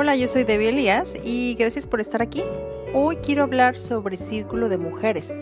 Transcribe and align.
Hola, 0.00 0.14
yo 0.14 0.28
soy 0.28 0.44
Debbie 0.44 0.68
Elías 0.68 1.16
y 1.24 1.56
gracias 1.58 1.88
por 1.88 2.00
estar 2.00 2.22
aquí. 2.22 2.44
Hoy 2.94 3.16
quiero 3.16 3.42
hablar 3.42 3.76
sobre 3.76 4.16
círculo 4.16 4.68
de 4.68 4.78
mujeres, 4.78 5.34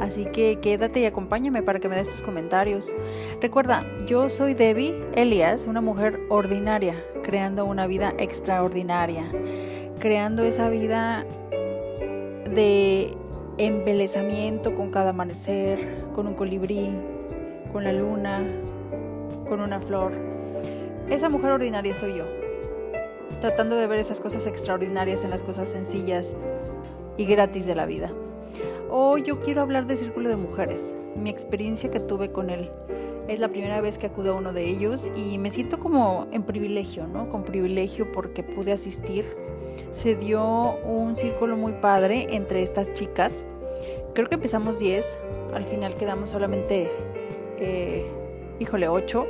así 0.00 0.24
que 0.24 0.58
quédate 0.60 0.98
y 0.98 1.04
acompáñame 1.04 1.62
para 1.62 1.78
que 1.78 1.88
me 1.88 1.94
des 1.94 2.08
tus 2.08 2.20
comentarios. 2.20 2.92
Recuerda, 3.40 3.86
yo 4.08 4.28
soy 4.28 4.54
Debbie 4.54 5.00
Elías, 5.14 5.68
una 5.68 5.80
mujer 5.80 6.18
ordinaria, 6.28 7.00
creando 7.22 7.64
una 7.64 7.86
vida 7.86 8.12
extraordinaria, 8.18 9.26
creando 10.00 10.42
esa 10.42 10.70
vida 10.70 11.24
de 12.52 13.14
embelezamiento 13.58 14.74
con 14.74 14.90
cada 14.90 15.10
amanecer, 15.10 16.04
con 16.16 16.26
un 16.26 16.34
colibrí, 16.34 16.90
con 17.72 17.84
la 17.84 17.92
luna, 17.92 18.42
con 19.48 19.60
una 19.60 19.78
flor. 19.78 20.10
Esa 21.08 21.28
mujer 21.28 21.52
ordinaria 21.52 21.94
soy 21.94 22.16
yo, 22.16 22.39
tratando 23.40 23.76
de 23.76 23.86
ver 23.86 23.98
esas 23.98 24.20
cosas 24.20 24.46
extraordinarias 24.46 25.24
en 25.24 25.30
las 25.30 25.42
cosas 25.42 25.68
sencillas 25.68 26.36
y 27.16 27.24
gratis 27.24 27.66
de 27.66 27.74
la 27.74 27.86
vida. 27.86 28.12
Hoy 28.90 29.22
yo 29.22 29.40
quiero 29.40 29.62
hablar 29.62 29.86
de 29.86 29.96
Círculo 29.96 30.28
de 30.28 30.36
Mujeres, 30.36 30.94
mi 31.16 31.30
experiencia 31.30 31.90
que 31.90 32.00
tuve 32.00 32.32
con 32.32 32.50
él. 32.50 32.70
Es 33.28 33.40
la 33.40 33.48
primera 33.48 33.80
vez 33.80 33.96
que 33.96 34.06
acudo 34.06 34.32
a 34.32 34.36
uno 34.36 34.52
de 34.52 34.64
ellos 34.64 35.08
y 35.16 35.38
me 35.38 35.50
siento 35.50 35.78
como 35.78 36.26
en 36.32 36.42
privilegio, 36.42 37.06
¿no? 37.06 37.30
Con 37.30 37.44
privilegio 37.44 38.12
porque 38.12 38.42
pude 38.42 38.72
asistir. 38.72 39.24
Se 39.90 40.16
dio 40.16 40.78
un 40.84 41.16
círculo 41.16 41.56
muy 41.56 41.72
padre 41.72 42.26
entre 42.30 42.62
estas 42.62 42.92
chicas. 42.92 43.46
Creo 44.14 44.28
que 44.28 44.34
empezamos 44.34 44.80
10, 44.80 45.18
al 45.54 45.64
final 45.64 45.94
quedamos 45.94 46.30
solamente, 46.30 46.90
eh, 47.58 48.04
híjole, 48.58 48.88
8. 48.88 49.26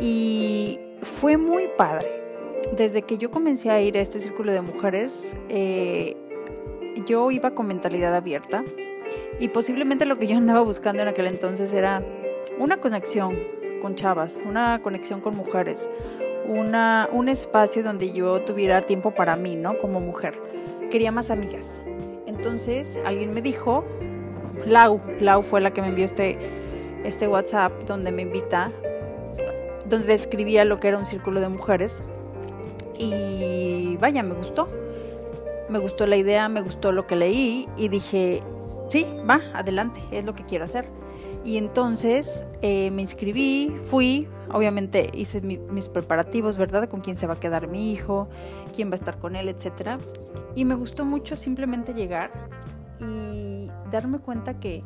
Y 0.00 0.80
fue 1.00 1.36
muy 1.36 1.68
padre. 1.78 2.25
Desde 2.72 3.02
que 3.02 3.18
yo 3.18 3.30
comencé 3.30 3.70
a 3.70 3.80
ir 3.80 3.96
a 3.96 4.00
este 4.00 4.20
círculo 4.20 4.52
de 4.52 4.60
mujeres, 4.60 5.36
eh, 5.48 6.16
yo 7.06 7.30
iba 7.30 7.52
con 7.52 7.66
mentalidad 7.66 8.14
abierta 8.14 8.64
y 9.38 9.48
posiblemente 9.48 10.06
lo 10.06 10.18
que 10.18 10.26
yo 10.26 10.36
andaba 10.36 10.60
buscando 10.62 11.02
en 11.02 11.08
aquel 11.08 11.26
entonces 11.26 11.72
era 11.72 12.02
una 12.58 12.78
conexión 12.78 13.38
con 13.80 13.94
chavas, 13.94 14.42
una 14.46 14.80
conexión 14.82 15.20
con 15.20 15.36
mujeres, 15.36 15.88
una, 16.48 17.08
un 17.12 17.28
espacio 17.28 17.82
donde 17.82 18.12
yo 18.12 18.42
tuviera 18.42 18.80
tiempo 18.80 19.12
para 19.12 19.36
mí, 19.36 19.56
¿no? 19.56 19.78
Como 19.78 20.00
mujer. 20.00 20.40
Quería 20.90 21.12
más 21.12 21.30
amigas. 21.30 21.82
Entonces 22.26 22.98
alguien 23.04 23.34
me 23.34 23.42
dijo, 23.42 23.84
Lau, 24.64 25.00
Lau 25.20 25.42
fue 25.42 25.60
la 25.60 25.72
que 25.72 25.82
me 25.82 25.88
envió 25.88 26.04
este, 26.04 26.38
este 27.04 27.28
WhatsApp 27.28 27.72
donde 27.86 28.10
me 28.10 28.22
invita, 28.22 28.72
donde 29.88 30.08
describía 30.08 30.64
lo 30.64 30.78
que 30.78 30.88
era 30.88 30.98
un 30.98 31.06
círculo 31.06 31.40
de 31.40 31.48
mujeres. 31.48 32.02
Y 32.98 33.96
vaya, 33.98 34.22
me 34.22 34.34
gustó 34.34 34.68
me 35.68 35.78
gustó 35.78 36.06
la 36.06 36.16
idea, 36.16 36.48
me 36.48 36.60
gustó 36.60 36.92
lo 36.92 37.06
que 37.06 37.16
leí 37.16 37.68
y 37.76 37.88
dije, 37.88 38.42
sí, 38.90 39.06
va, 39.28 39.40
adelante, 39.54 40.00
es 40.10 40.24
lo 40.24 40.34
que 40.34 40.44
quiero 40.44 40.64
hacer. 40.64 40.88
Y 41.44 41.58
entonces 41.58 42.44
eh, 42.62 42.90
me 42.90 43.02
inscribí, 43.02 43.76
fui, 43.88 44.28
obviamente 44.52 45.10
hice 45.14 45.40
mis 45.40 45.88
preparativos, 45.88 46.56
¿verdad? 46.56 46.88
Con 46.88 47.00
quién 47.00 47.16
se 47.16 47.26
va 47.26 47.34
a 47.34 47.40
quedar 47.40 47.68
mi 47.68 47.92
hijo, 47.92 48.28
quién 48.74 48.90
va 48.90 48.94
a 48.94 48.96
estar 48.96 49.18
con 49.18 49.36
él, 49.36 49.48
etc. 49.48 49.90
Y 50.54 50.64
me 50.64 50.74
gustó 50.74 51.04
mucho 51.04 51.36
simplemente 51.36 51.94
llegar 51.94 52.30
y 53.00 53.70
darme 53.90 54.18
cuenta 54.18 54.58
que 54.58 54.82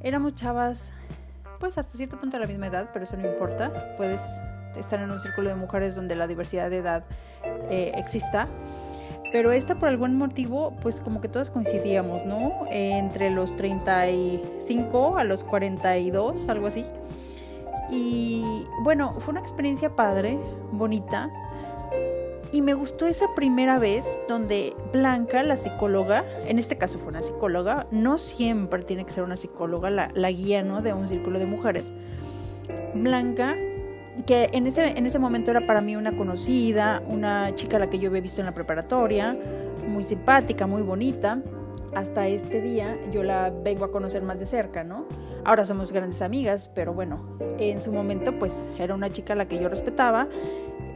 éramos 0.00 0.34
chavas, 0.34 0.92
pues 1.58 1.76
hasta 1.76 1.96
cierto 1.96 2.20
punto 2.20 2.36
de 2.36 2.42
la 2.42 2.46
misma 2.46 2.68
edad, 2.68 2.90
pero 2.92 3.04
eso 3.04 3.16
no 3.16 3.28
importa. 3.28 3.96
Puedes 3.96 4.22
estar 4.76 5.00
en 5.00 5.10
un 5.10 5.20
círculo 5.20 5.48
de 5.48 5.56
mujeres 5.56 5.94
donde 5.94 6.16
la 6.16 6.26
diversidad 6.26 6.70
de 6.70 6.78
edad 6.78 7.04
eh, 7.70 7.92
exista 7.96 8.46
pero 9.32 9.52
esta 9.52 9.76
por 9.76 9.88
algún 9.88 10.16
motivo, 10.16 10.74
pues 10.82 11.00
como 11.00 11.20
que 11.20 11.28
todas 11.28 11.50
coincidíamos, 11.50 12.24
¿no? 12.24 12.66
entre 12.70 13.30
los 13.30 13.54
35 13.56 15.16
a 15.16 15.24
los 15.24 15.44
42, 15.44 16.48
algo 16.48 16.66
así. 16.66 16.84
Y 17.90 18.42
bueno, 18.82 19.12
fue 19.14 19.32
una 19.32 19.40
experiencia 19.40 19.94
padre, 19.94 20.38
bonita. 20.72 21.30
Y 22.52 22.62
me 22.62 22.74
gustó 22.74 23.06
esa 23.06 23.32
primera 23.36 23.78
vez 23.78 24.20
donde 24.28 24.74
Blanca, 24.92 25.44
la 25.44 25.56
psicóloga, 25.56 26.24
en 26.46 26.58
este 26.58 26.76
caso 26.76 26.98
fue 26.98 27.10
una 27.10 27.22
psicóloga, 27.22 27.86
no 27.92 28.18
siempre 28.18 28.82
tiene 28.82 29.04
que 29.06 29.12
ser 29.12 29.22
una 29.22 29.36
psicóloga 29.36 29.90
la, 29.90 30.10
la 30.14 30.32
guía 30.32 30.64
¿no? 30.64 30.82
de 30.82 30.92
un 30.92 31.06
círculo 31.06 31.38
de 31.38 31.46
mujeres. 31.46 31.92
Blanca 32.94 33.56
que 34.22 34.50
en 34.52 34.66
ese, 34.66 34.98
en 34.98 35.06
ese 35.06 35.18
momento 35.18 35.50
era 35.50 35.66
para 35.66 35.80
mí 35.80 35.96
una 35.96 36.16
conocida, 36.16 37.02
una 37.06 37.54
chica 37.54 37.76
a 37.76 37.80
la 37.80 37.86
que 37.88 37.98
yo 37.98 38.08
había 38.08 38.20
visto 38.20 38.40
en 38.40 38.46
la 38.46 38.54
preparatoria, 38.54 39.36
muy 39.86 40.02
simpática, 40.02 40.66
muy 40.66 40.82
bonita. 40.82 41.42
Hasta 41.94 42.28
este 42.28 42.60
día 42.60 42.96
yo 43.12 43.22
la 43.22 43.50
vengo 43.50 43.84
a 43.84 43.90
conocer 43.90 44.22
más 44.22 44.38
de 44.38 44.46
cerca, 44.46 44.84
¿no? 44.84 45.06
Ahora 45.44 45.64
somos 45.64 45.92
grandes 45.92 46.22
amigas, 46.22 46.70
pero 46.74 46.94
bueno, 46.94 47.18
en 47.58 47.80
su 47.80 47.92
momento 47.92 48.38
pues 48.38 48.68
era 48.78 48.94
una 48.94 49.10
chica 49.10 49.32
a 49.32 49.36
la 49.36 49.48
que 49.48 49.58
yo 49.58 49.68
respetaba 49.68 50.28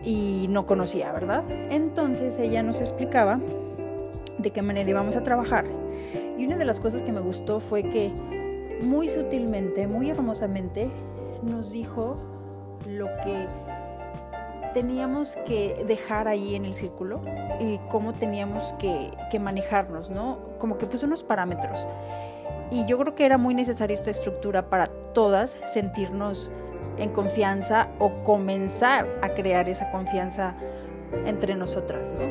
y 0.05 0.47
no 0.51 0.67
conocía, 0.67 1.12
¿verdad? 1.12 1.45
Entonces 1.71 2.39
ella 2.39 2.62
nos 2.62 2.81
explicaba 2.81 3.41
de 4.39 4.51
qué 4.51 4.62
manera 4.62 4.89
íbamos 4.89 5.17
a 5.17 5.23
trabajar. 5.23 5.65
Y 6.39 6.47
una 6.47 6.56
de 6.56 6.65
las 6.65 6.79
cosas 6.79 7.03
que 7.03 7.12
me 7.12 7.21
gustó 7.21 7.61
fue 7.61 7.85
que 7.85 8.12
muy 8.83 9.09
sutilmente, 9.09 9.87
muy 9.87 10.11
hermosamente, 10.11 10.91
nos 11.43 11.73
dijo 11.73 12.17
lo 12.87 13.06
que 13.22 13.47
teníamos 14.75 15.37
que 15.47 15.84
dejar 15.87 16.28
ahí 16.28 16.56
en 16.56 16.65
el 16.65 16.75
círculo 16.75 17.22
y 17.61 17.78
cómo 17.89 18.12
teníamos 18.12 18.75
que, 18.78 19.11
manejarnos, 19.39 20.11
¿no? 20.11 20.39
Como 20.59 20.78
que 20.78 20.87
puso 20.87 21.06
unos 21.06 21.23
parámetros. 21.23 21.87
Y 22.71 22.87
yo 22.87 22.99
creo 22.99 23.15
que 23.15 23.25
era 23.25 23.39
muy 23.39 23.55
necesaria 23.55 23.94
esta 23.94 24.11
estructura 24.11 24.69
para 24.69 24.87
todas 24.87 25.59
sentirnos 25.73 26.50
en 26.99 27.11
confianza 27.11 27.89
o 27.99 28.15
comenzar 28.23 29.09
a 29.23 29.31
crear 29.31 29.69
esa 29.69 29.91
confianza 29.91 30.55
entre 31.25 31.55
nosotras, 31.56 32.15
¿no? 32.15 32.25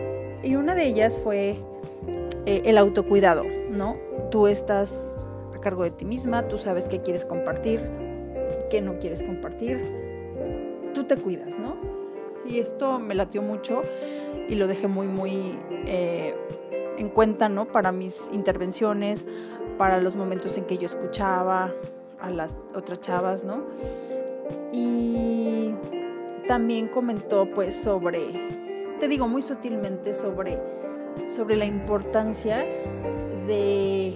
Y 0.43 0.55
una 0.55 0.75
de 0.75 0.85
ellas 0.85 1.19
fue 1.23 1.57
eh, 2.45 2.61
el 2.65 2.77
autocuidado, 2.77 3.43
¿no? 3.69 3.97
Tú 4.31 4.47
estás 4.47 5.17
a 5.55 5.59
cargo 5.59 5.83
de 5.83 5.91
ti 5.91 6.05
misma, 6.05 6.43
tú 6.43 6.57
sabes 6.57 6.87
qué 6.87 7.01
quieres 7.01 7.25
compartir, 7.25 7.81
qué 8.69 8.81
no 8.81 8.97
quieres 8.99 9.23
compartir, 9.23 10.02
te 11.03 11.17
cuidas, 11.17 11.59
¿no? 11.59 11.75
Y 12.45 12.59
esto 12.59 12.99
me 12.99 13.15
latió 13.15 13.41
mucho 13.41 13.81
y 14.47 14.55
lo 14.55 14.67
dejé 14.67 14.87
muy, 14.87 15.07
muy 15.07 15.57
eh, 15.85 16.35
en 16.97 17.09
cuenta, 17.09 17.49
¿no? 17.49 17.65
Para 17.65 17.91
mis 17.91 18.27
intervenciones, 18.33 19.25
para 19.77 19.99
los 19.99 20.15
momentos 20.15 20.57
en 20.57 20.65
que 20.65 20.77
yo 20.77 20.85
escuchaba 20.85 21.71
a 22.19 22.29
las 22.29 22.55
otras 22.75 22.99
chavas, 22.99 23.43
¿no? 23.43 23.63
Y 24.71 25.71
también 26.47 26.87
comentó 26.87 27.49
pues 27.53 27.75
sobre, 27.75 28.27
te 28.99 29.07
digo 29.07 29.27
muy 29.27 29.41
sutilmente, 29.41 30.13
sobre, 30.13 30.59
sobre 31.27 31.55
la 31.55 31.65
importancia 31.65 32.65
de 33.47 34.15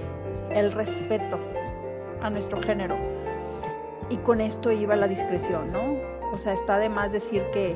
el 0.51 0.71
respeto 0.71 1.37
a 2.21 2.29
nuestro 2.29 2.61
género. 2.61 2.95
Y 4.09 4.17
con 4.17 4.41
esto 4.41 4.71
iba 4.71 4.95
la 4.95 5.07
discreción, 5.07 5.71
¿no? 5.71 6.16
O 6.33 6.37
sea, 6.37 6.53
está 6.53 6.77
de 6.77 6.89
más 6.89 7.11
decir 7.11 7.43
que, 7.51 7.75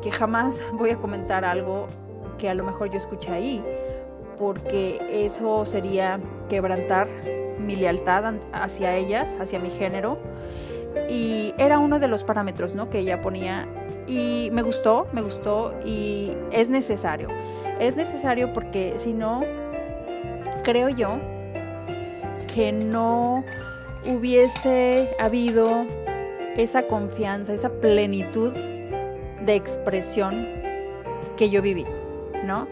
que 0.00 0.10
jamás 0.10 0.60
voy 0.72 0.90
a 0.90 0.96
comentar 0.96 1.44
algo 1.44 1.88
que 2.38 2.48
a 2.48 2.54
lo 2.54 2.64
mejor 2.64 2.90
yo 2.90 2.98
escuché 2.98 3.30
ahí, 3.32 3.64
porque 4.38 5.00
eso 5.10 5.64
sería 5.66 6.20
quebrantar 6.48 7.08
mi 7.58 7.76
lealtad 7.76 8.34
hacia 8.52 8.96
ellas, 8.96 9.36
hacia 9.40 9.58
mi 9.58 9.70
género. 9.70 10.18
Y 11.08 11.54
era 11.58 11.78
uno 11.78 11.98
de 11.98 12.08
los 12.08 12.24
parámetros 12.24 12.74
¿no? 12.74 12.90
que 12.90 12.98
ella 12.98 13.22
ponía 13.22 13.66
y 14.06 14.50
me 14.52 14.62
gustó, 14.62 15.06
me 15.12 15.22
gustó 15.22 15.72
y 15.84 16.32
es 16.50 16.68
necesario. 16.68 17.28
Es 17.78 17.96
necesario 17.96 18.52
porque 18.52 18.94
si 18.98 19.12
no, 19.12 19.42
creo 20.62 20.88
yo 20.88 21.18
que 22.52 22.72
no 22.72 23.44
hubiese 24.06 25.14
habido 25.18 25.86
esa 26.56 26.86
confianza, 26.86 27.52
esa 27.52 27.70
plenitud 27.70 28.52
de 29.44 29.54
expresión 29.54 30.46
que 31.36 31.50
yo 31.50 31.62
viví, 31.62 31.84
¿no? 32.44 32.68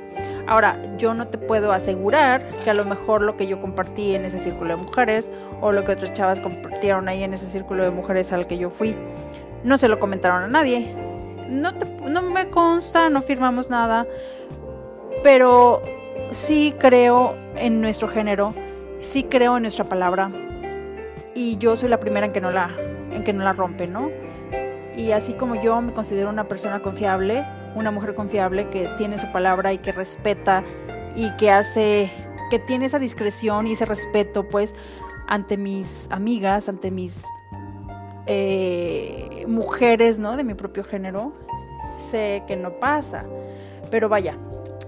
Ahora, 0.46 0.96
yo 0.98 1.14
no 1.14 1.28
te 1.28 1.38
puedo 1.38 1.72
asegurar 1.72 2.48
que 2.64 2.70
a 2.70 2.74
lo 2.74 2.84
mejor 2.84 3.22
lo 3.22 3.36
que 3.36 3.46
yo 3.46 3.60
compartí 3.60 4.14
en 4.14 4.24
ese 4.24 4.38
círculo 4.38 4.76
de 4.76 4.82
mujeres 4.82 5.30
o 5.60 5.72
lo 5.72 5.84
que 5.84 5.92
otras 5.92 6.12
chavas 6.12 6.40
compartieron 6.40 7.08
ahí 7.08 7.22
en 7.22 7.34
ese 7.34 7.46
círculo 7.46 7.84
de 7.84 7.90
mujeres 7.90 8.32
al 8.32 8.46
que 8.46 8.58
yo 8.58 8.70
fui, 8.70 8.94
no 9.62 9.78
se 9.78 9.88
lo 9.88 10.00
comentaron 10.00 10.42
a 10.42 10.48
nadie. 10.48 10.94
No, 11.48 11.72
no 12.08 12.22
me 12.22 12.48
consta, 12.48 13.10
no 13.10 13.22
firmamos 13.22 13.70
nada, 13.70 14.06
pero 15.22 15.82
sí 16.30 16.74
creo 16.78 17.34
en 17.56 17.80
nuestro 17.80 18.08
género, 18.08 18.54
sí 19.00 19.24
creo 19.24 19.56
en 19.56 19.62
nuestra 19.62 19.84
palabra 19.84 20.30
y 21.34 21.56
yo 21.58 21.76
soy 21.76 21.88
la 21.88 21.98
primera 21.98 22.26
en 22.26 22.32
que 22.32 22.40
no 22.40 22.50
la 22.50 22.70
que 23.22 23.32
no 23.32 23.44
la 23.44 23.52
rompe, 23.52 23.86
¿no? 23.86 24.10
Y 24.96 25.12
así 25.12 25.34
como 25.34 25.54
yo 25.54 25.80
me 25.80 25.92
considero 25.92 26.28
una 26.28 26.48
persona 26.48 26.80
confiable, 26.80 27.46
una 27.74 27.90
mujer 27.90 28.14
confiable 28.14 28.68
que 28.70 28.88
tiene 28.98 29.18
su 29.18 29.30
palabra 29.32 29.72
y 29.72 29.78
que 29.78 29.92
respeta 29.92 30.64
y 31.14 31.34
que 31.36 31.50
hace, 31.50 32.10
que 32.50 32.58
tiene 32.58 32.86
esa 32.86 32.98
discreción 32.98 33.66
y 33.66 33.72
ese 33.72 33.84
respeto, 33.84 34.48
pues, 34.48 34.74
ante 35.26 35.56
mis 35.56 36.08
amigas, 36.10 36.68
ante 36.68 36.90
mis 36.90 37.22
eh, 38.26 39.44
mujeres, 39.48 40.18
¿no? 40.18 40.36
De 40.36 40.44
mi 40.44 40.54
propio 40.54 40.84
género, 40.84 41.32
sé 41.98 42.42
que 42.46 42.56
no 42.56 42.78
pasa. 42.80 43.24
Pero 43.90 44.08
vaya, 44.08 44.36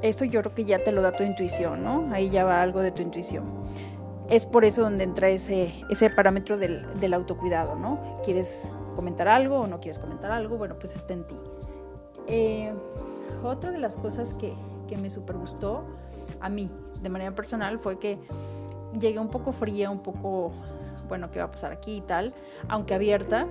esto 0.02 0.25
yo 0.25 0.40
creo 0.40 0.55
que 0.55 0.64
ya 0.64 0.82
te 0.82 0.93
lo 0.93 1.00
da 1.00 1.12
tu 1.12 1.23
intuición, 1.23 1.84
¿no? 1.84 2.08
Ahí 2.12 2.29
ya 2.29 2.44
va 2.44 2.61
algo 2.61 2.81
de 2.81 2.90
tu 2.90 3.02
intuición. 3.02 3.44
Es 4.32 4.46
por 4.46 4.64
eso 4.64 4.81
donde 4.81 5.05
entra 5.05 5.29
ese, 5.29 5.75
ese 5.90 6.08
parámetro 6.08 6.56
del, 6.56 6.87
del 6.99 7.12
autocuidado, 7.12 7.75
¿no? 7.75 8.19
¿Quieres 8.25 8.67
comentar 8.96 9.29
algo 9.29 9.61
o 9.61 9.67
no 9.67 9.79
quieres 9.79 9.99
comentar 9.99 10.31
algo? 10.31 10.56
Bueno, 10.56 10.79
pues 10.79 10.96
está 10.96 11.12
en 11.12 11.26
ti. 11.26 11.34
Eh, 12.26 12.73
otra 13.43 13.70
de 13.70 13.76
las 13.76 13.99
cosas 13.99 14.32
que, 14.32 14.55
que 14.88 14.96
me 14.96 15.11
super 15.11 15.37
gustó 15.37 15.84
a 16.40 16.49
mí, 16.49 16.70
de 17.02 17.11
manera 17.11 17.34
personal, 17.34 17.79
fue 17.79 17.99
que 17.99 18.17
llegué 18.99 19.19
un 19.19 19.29
poco 19.29 19.52
fría, 19.52 19.90
un 19.90 20.00
poco, 20.00 20.52
bueno, 21.08 21.31
¿qué 21.31 21.38
va 21.38 21.44
a 21.44 21.50
pasar 21.50 21.70
aquí 21.73 21.96
y 21.96 22.00
tal? 22.00 22.32
Aunque 22.69 22.94
abierta. 22.94 23.46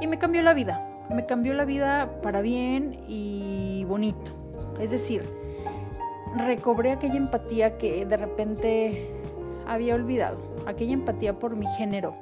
Y 0.00 0.08
me 0.08 0.18
cambió 0.18 0.42
la 0.42 0.54
vida. 0.54 0.84
Me 1.08 1.24
cambió 1.24 1.54
la 1.54 1.64
vida 1.64 2.20
para 2.20 2.40
bien 2.40 3.04
y 3.06 3.84
bonito. 3.84 4.32
Es 4.80 4.90
decir, 4.90 5.22
recobré 6.36 6.90
aquella 6.90 7.14
empatía 7.14 7.78
que 7.78 8.04
de 8.04 8.16
repente 8.16 9.13
había 9.66 9.94
olvidado. 9.94 10.38
Aquella 10.66 10.92
empatía 10.92 11.38
por 11.38 11.56
mi 11.56 11.66
género, 11.66 12.14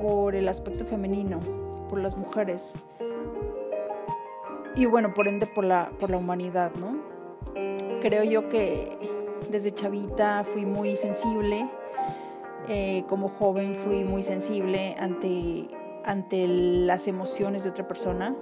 por 0.00 0.34
el 0.34 0.48
aspecto 0.48 0.84
femenino, 0.84 1.40
por 1.88 2.00
las 2.00 2.16
mujeres. 2.16 2.72
Y 4.74 4.86
bueno, 4.86 5.12
por 5.14 5.26
ende 5.28 5.46
por 5.46 5.64
la, 5.64 5.90
por 5.98 6.10
la 6.10 6.18
humanidad, 6.18 6.72
¿no? 6.74 6.96
Creo 8.00 8.22
yo 8.22 8.48
que 8.48 8.96
desde 9.50 9.72
chavita 9.72 10.44
fui 10.44 10.64
muy 10.64 10.94
sensible, 10.94 11.68
eh, 12.68 13.04
como 13.08 13.28
joven 13.28 13.74
fui 13.74 14.04
muy 14.04 14.22
sensible 14.22 14.94
ante, 14.98 15.68
ante 16.04 16.46
las 16.46 17.08
emociones 17.08 17.64
de 17.64 17.70
otra 17.70 17.88
persona, 17.88 18.36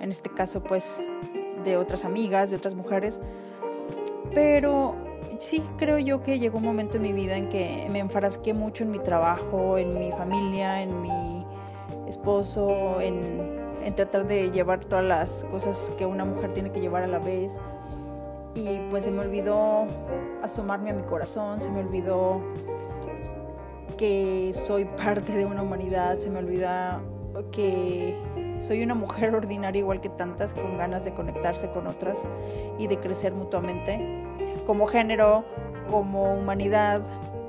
en 0.00 0.10
este 0.10 0.30
caso 0.30 0.62
pues 0.62 0.98
de 1.64 1.76
otras 1.76 2.04
amigas, 2.04 2.50
de 2.50 2.56
otras 2.56 2.74
mujeres, 2.74 3.20
pero 4.34 4.94
sí 5.38 5.62
creo 5.76 5.98
yo 5.98 6.22
que 6.22 6.38
llegó 6.38 6.58
un 6.58 6.64
momento 6.64 6.96
en 6.96 7.02
mi 7.02 7.12
vida 7.12 7.36
en 7.36 7.48
que 7.48 7.86
me 7.90 7.98
enfrasqué 7.98 8.54
mucho 8.54 8.84
en 8.84 8.90
mi 8.90 8.98
trabajo, 8.98 9.78
en 9.78 9.98
mi 9.98 10.10
familia, 10.12 10.82
en 10.82 11.02
mi 11.02 11.46
esposo, 12.08 13.00
en, 13.00 13.60
tratar 13.96 14.26
de 14.26 14.50
llevar 14.50 14.84
todas 14.84 15.04
las 15.04 15.44
cosas 15.50 15.90
que 15.98 16.06
una 16.06 16.24
mujer 16.24 16.54
tiene 16.54 16.70
que 16.70 16.80
llevar 16.80 17.02
a 17.02 17.06
la 17.06 17.18
vez. 17.18 17.52
Y 18.54 18.78
pues 18.90 19.04
se 19.04 19.10
me 19.10 19.20
olvidó 19.20 19.86
asomarme 20.42 20.90
a 20.90 20.94
mi 20.94 21.02
corazón, 21.02 21.60
se 21.60 21.70
me 21.70 21.80
olvidó 21.80 22.40
que 23.96 24.52
soy 24.52 24.84
parte 24.84 25.32
de 25.32 25.44
una 25.44 25.62
humanidad, 25.62 26.18
se 26.18 26.30
me 26.30 26.38
olvida 26.38 27.00
que 27.50 28.16
soy 28.60 28.82
una 28.82 28.94
mujer 28.94 29.34
ordinaria 29.34 29.80
igual 29.80 30.00
que 30.00 30.08
tantas, 30.08 30.54
con 30.54 30.78
ganas 30.78 31.04
de 31.04 31.12
conectarse 31.12 31.70
con 31.70 31.86
otras 31.86 32.18
y 32.78 32.86
de 32.86 32.98
crecer 32.98 33.32
mutuamente, 33.32 34.21
como 34.66 34.86
género, 34.86 35.44
como 35.90 36.34
humanidad, 36.34 37.02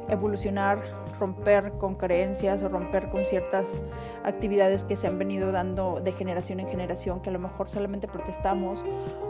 evolucionar, 0.10 0.82
romper 1.20 1.74
con 1.74 1.96
creencias 1.96 2.64
o 2.64 2.70
romper 2.70 3.10
con 3.10 3.24
ciertas 3.24 3.84
actividades 4.24 4.84
que 4.84 4.96
se 4.96 5.08
han 5.08 5.18
venido 5.18 5.52
dando 5.52 6.02
de 6.02 6.12
generación 6.12 6.60
en 6.60 6.68
generación, 6.68 7.22
que 7.22 7.30
a 7.30 7.34
lo 7.34 7.40
mejor 7.40 7.70
solamente 7.70 8.08
protestamos 8.08 8.84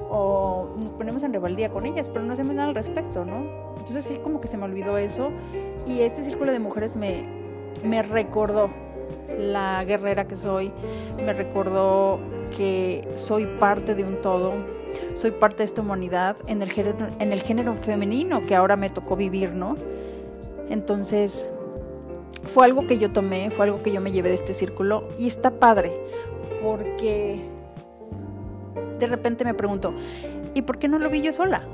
o 0.10 0.70
nos 0.78 0.92
ponemos 0.92 1.24
en 1.24 1.34
rebeldía 1.34 1.70
con 1.70 1.86
ellas, 1.86 2.10
pero 2.10 2.26
no 2.26 2.34
hacemos 2.34 2.56
nada 2.56 2.70
al 2.70 2.76
respecto, 2.76 3.26
¿no? 3.26 3.46
Entonces 3.78 4.06
sí 4.06 4.18
como 4.18 4.40
que 4.42 4.48
se 4.48 4.58
me 4.58 4.66
olvidó 4.66 4.98
eso 4.98 5.32
y 5.86 6.02
este 6.02 6.24
círculo 6.24 6.52
de 6.52 6.60
mujeres 6.60 6.96
me, 6.96 7.26
me 7.84 8.02
recordó 8.02 8.70
la 9.38 9.84
guerrera 9.84 10.26
que 10.26 10.36
soy, 10.36 10.72
me 11.18 11.34
recordó 11.34 12.20
que 12.56 13.08
soy 13.16 13.46
parte 13.60 13.96
de 13.96 14.04
un 14.04 14.22
todo, 14.22 14.54
soy 15.16 15.32
parte 15.32 15.58
de 15.58 15.66
esta 15.66 15.82
humanidad 15.82 16.38
en 16.48 16.62
el 16.62 16.72
género, 16.72 17.08
en 17.20 17.32
el 17.32 17.42
género 17.42 17.74
femenino 17.74 18.46
que 18.46 18.56
ahora 18.56 18.76
me 18.76 18.90
tocó 18.90 19.16
vivir, 19.16 19.54
¿no? 19.54 19.76
Entonces 20.70 21.54
fue 22.44 22.66
algo 22.66 22.88
que 22.88 22.98
yo 22.98 23.12
tomé, 23.12 23.50
fue 23.52 23.66
algo 23.66 23.82
que 23.84 23.92
yo 23.92 24.02
me 24.02 24.12
llevé 24.12 24.30
de 24.30 24.36
este 24.36 24.54
círculo 24.54 25.08
y 25.18 25.28
está 25.28 25.52
padre 25.52 25.94
porque 26.62 27.40
de 29.00 29.08
repente 29.08 29.44
me 29.44 29.54
pregunto, 29.54 29.92
¿y 30.54 30.62
por 30.62 30.80
qué 30.80 30.88
no 30.88 31.00
lo 31.00 31.10
vi 31.10 31.22
yo 31.22 31.34
sola? 31.34 31.68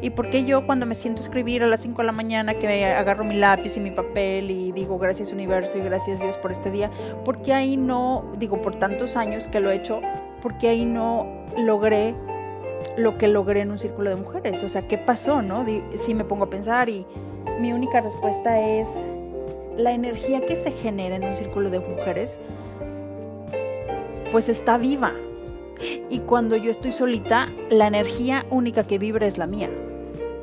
¿Y 0.00 0.10
por 0.10 0.30
qué 0.30 0.44
yo 0.44 0.66
cuando 0.66 0.86
me 0.86 0.94
siento 0.94 1.20
a 1.20 1.24
escribir 1.24 1.62
a 1.62 1.66
las 1.66 1.82
5 1.82 2.00
de 2.00 2.06
la 2.06 2.12
mañana 2.12 2.54
que 2.54 2.66
me 2.66 2.84
agarro 2.84 3.24
mi 3.24 3.34
lápiz 3.34 3.76
y 3.76 3.80
mi 3.80 3.90
papel 3.90 4.50
y 4.50 4.72
digo 4.72 4.98
gracias 4.98 5.32
universo 5.32 5.78
y 5.78 5.82
gracias 5.82 6.20
Dios 6.20 6.36
por 6.38 6.52
este 6.52 6.70
día? 6.70 6.90
¿Por 7.24 7.42
qué 7.42 7.52
ahí 7.52 7.76
no, 7.76 8.32
digo 8.38 8.60
por 8.60 8.76
tantos 8.76 9.16
años 9.16 9.46
que 9.48 9.60
lo 9.60 9.70
he 9.70 9.76
hecho, 9.76 10.00
por 10.40 10.58
qué 10.58 10.68
ahí 10.68 10.84
no 10.84 11.44
logré 11.56 12.14
lo 12.96 13.18
que 13.18 13.28
logré 13.28 13.60
en 13.60 13.70
un 13.70 13.78
círculo 13.78 14.10
de 14.10 14.16
mujeres? 14.16 14.62
O 14.62 14.68
sea, 14.68 14.86
¿qué 14.86 14.98
pasó, 14.98 15.42
no? 15.42 15.64
Si 15.96 16.14
me 16.14 16.24
pongo 16.24 16.44
a 16.44 16.50
pensar 16.50 16.88
y 16.88 17.06
mi 17.60 17.72
única 17.72 18.00
respuesta 18.00 18.60
es 18.60 18.88
la 19.76 19.92
energía 19.92 20.40
que 20.40 20.56
se 20.56 20.70
genera 20.70 21.16
en 21.16 21.24
un 21.24 21.36
círculo 21.36 21.70
de 21.70 21.80
mujeres 21.80 22.40
pues 24.30 24.48
está 24.48 24.78
viva, 24.78 25.12
y 26.10 26.20
cuando 26.20 26.56
yo 26.56 26.70
estoy 26.70 26.92
solita, 26.92 27.48
la 27.70 27.86
energía 27.86 28.46
única 28.50 28.84
que 28.84 28.98
vibra 28.98 29.26
es 29.26 29.38
la 29.38 29.46
mía. 29.46 29.70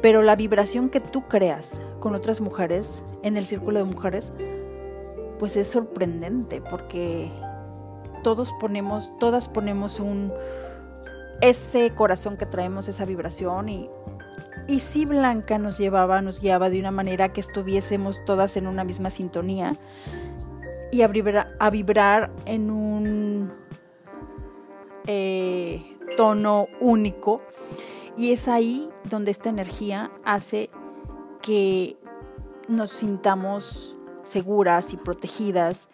Pero 0.02 0.22
la 0.22 0.36
vibración 0.36 0.90
que 0.90 1.00
tú 1.00 1.28
creas 1.28 1.80
con 2.00 2.16
otras 2.16 2.42
mujeres, 2.42 3.04
en 3.24 3.38
el 3.38 3.46
círculo 3.46 3.80
de 3.80 3.86
mujeres, 3.86 4.32
pues 5.40 5.58
es 5.58 5.68
sorprendente 5.68 6.62
porque 6.62 7.32
todos 8.24 8.50
ponemos, 8.60 9.12
todas 9.20 9.48
ponemos 9.50 10.00
un 10.00 10.34
ese 11.42 11.92
corazón 11.94 12.38
que 12.38 12.46
traemos, 12.46 12.88
esa 12.88 13.06
vibración 13.06 13.70
y 13.70 13.90
y 14.68 14.80
si 14.80 15.06
Blanca 15.06 15.58
nos 15.58 15.78
llevaba, 15.78 16.22
nos 16.22 16.40
guiaba 16.40 16.70
de 16.70 16.80
una 16.80 16.92
manera 16.92 17.34
que 17.34 17.42
estuviésemos 17.42 18.24
todas 18.26 18.56
en 18.58 18.68
una 18.68 18.84
misma 18.84 19.10
sintonía 19.10 19.76
y 20.92 21.02
a 21.02 21.08
vibrar, 21.08 21.56
a 21.60 21.70
vibrar 21.70 22.32
en 22.46 22.70
un 22.70 23.52
eh, 25.08 25.84
tono 26.16 26.68
único. 26.80 27.42
Y 28.16 28.32
es 28.32 28.48
ahí 28.48 28.90
donde 29.04 29.32
esta 29.32 29.50
energía 29.50 30.12
hace 30.24 30.70
que 31.42 31.98
nos 32.68 32.92
sintamos 32.92 33.96
seguras 34.24 34.94
y 34.94 34.98
protegidas 34.98 35.90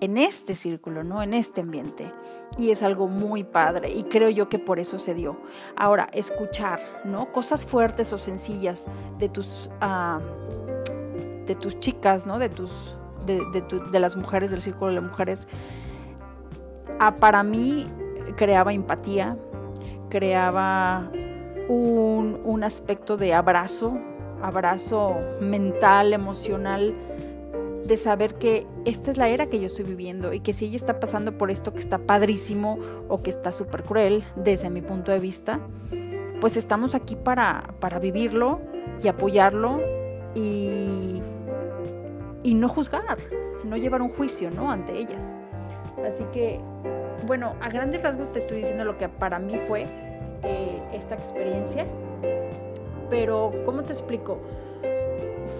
en 0.00 0.16
este 0.16 0.54
círculo, 0.54 1.04
¿no? 1.04 1.22
En 1.22 1.34
este 1.34 1.60
ambiente. 1.60 2.12
Y 2.56 2.70
es 2.70 2.82
algo 2.82 3.08
muy 3.08 3.44
padre 3.44 3.90
y 3.90 4.04
creo 4.04 4.28
yo 4.30 4.48
que 4.48 4.58
por 4.58 4.78
eso 4.78 4.98
se 4.98 5.14
dio. 5.14 5.36
Ahora, 5.76 6.08
escuchar, 6.12 6.80
¿no? 7.04 7.32
Cosas 7.32 7.64
fuertes 7.64 8.12
o 8.12 8.18
sencillas 8.18 8.84
de 9.18 9.28
tus, 9.28 9.70
ah, 9.80 10.20
de 11.46 11.54
tus 11.54 11.78
chicas, 11.80 12.26
¿no? 12.26 12.38
De 12.38 12.48
tus, 12.48 12.70
de, 13.26 13.42
de, 13.90 14.00
las 14.00 14.16
mujeres 14.16 14.50
del 14.50 14.62
círculo 14.62 14.92
de 14.92 15.00
mujeres. 15.00 15.48
Ah, 16.98 17.14
para 17.16 17.42
mí 17.42 17.86
creaba 18.36 18.72
empatía, 18.72 19.36
creaba 20.08 21.10
un, 21.68 22.40
un 22.44 22.64
aspecto 22.64 23.16
de 23.16 23.34
abrazo, 23.34 23.92
abrazo 24.42 25.12
mental, 25.40 26.12
emocional, 26.12 26.94
de 27.88 27.96
saber 27.96 28.34
que 28.34 28.66
esta 28.84 29.10
es 29.10 29.16
la 29.16 29.28
era 29.28 29.46
que 29.46 29.58
yo 29.58 29.66
estoy 29.66 29.84
viviendo 29.84 30.32
y 30.32 30.40
que 30.40 30.52
si 30.52 30.66
ella 30.66 30.76
está 30.76 31.00
pasando 31.00 31.36
por 31.36 31.50
esto 31.50 31.72
que 31.72 31.80
está 31.80 31.98
padrísimo 31.98 32.78
o 33.08 33.22
que 33.22 33.30
está 33.30 33.50
súper 33.50 33.82
cruel 33.82 34.22
desde 34.36 34.68
mi 34.70 34.82
punto 34.82 35.10
de 35.10 35.18
vista, 35.18 35.58
pues 36.40 36.56
estamos 36.56 36.94
aquí 36.94 37.16
para, 37.16 37.74
para 37.80 37.98
vivirlo 37.98 38.60
y 39.02 39.08
apoyarlo 39.08 39.80
y, 40.34 41.22
y 42.42 42.54
no 42.54 42.68
juzgar, 42.68 43.18
no 43.64 43.76
llevar 43.76 44.02
un 44.02 44.10
juicio 44.10 44.50
¿no? 44.50 44.70
ante 44.70 44.96
ellas. 44.96 45.24
Así 46.06 46.24
que 46.32 46.60
bueno, 47.26 47.54
a 47.60 47.70
grandes 47.70 48.02
rasgos 48.02 48.32
te 48.32 48.38
estoy 48.38 48.58
diciendo 48.58 48.84
lo 48.84 48.98
que 48.98 49.08
para 49.08 49.38
mí 49.38 49.58
fue 49.66 49.86
eh, 50.42 50.82
esta 50.92 51.14
experiencia, 51.14 51.86
pero 53.08 53.52
¿cómo 53.64 53.82
te 53.82 53.92
explico? 53.92 54.38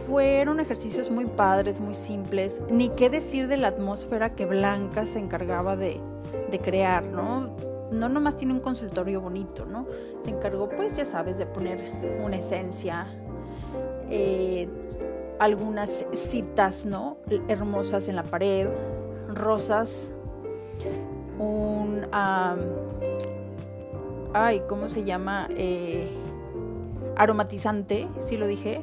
Fueron 0.09 0.59
ejercicios 0.59 1.11
muy 1.11 1.27
padres, 1.27 1.81
muy 1.81 1.95
simples, 1.95 2.63
ni 2.71 2.89
qué 2.89 3.11
decir 3.11 3.47
de 3.47 3.59
la 3.59 3.69
atmósfera 3.69 4.35
que 4.35 4.47
Blanca 4.47 5.05
se 5.05 5.19
encargaba 5.19 5.77
de, 5.77 6.01
crear, 6.63 7.05
¿no? 7.05 7.51
No 7.93 8.09
nomás 8.09 8.39
tiene 8.39 8.55
un 8.55 8.61
consultorio 8.61 9.21
bonito, 9.21 9.67
¿no? 9.67 9.87
Se 10.25 10.31
encargó, 10.31 10.71
pues 10.71 10.97
ya 10.97 11.05
sabes, 11.05 11.37
de 11.37 11.45
poner 11.45 11.93
una 12.25 12.37
esencia, 12.37 13.07
eh, 14.09 14.67
algunas 15.39 16.07
citas, 16.15 16.87
¿no? 16.87 17.19
Hermosas 17.47 18.09
en 18.09 18.17
la 18.17 18.23
pared, 18.23 18.67
rosas 19.29 20.11
un 21.39 22.07
ay, 24.33 24.63
¿cómo 24.67 24.89
se 24.89 25.05
llama? 25.05 25.49
Eh, 25.51 26.09
aromatizante, 27.15 28.09
si 28.21 28.39
lo 28.39 28.47
dije 28.47 28.81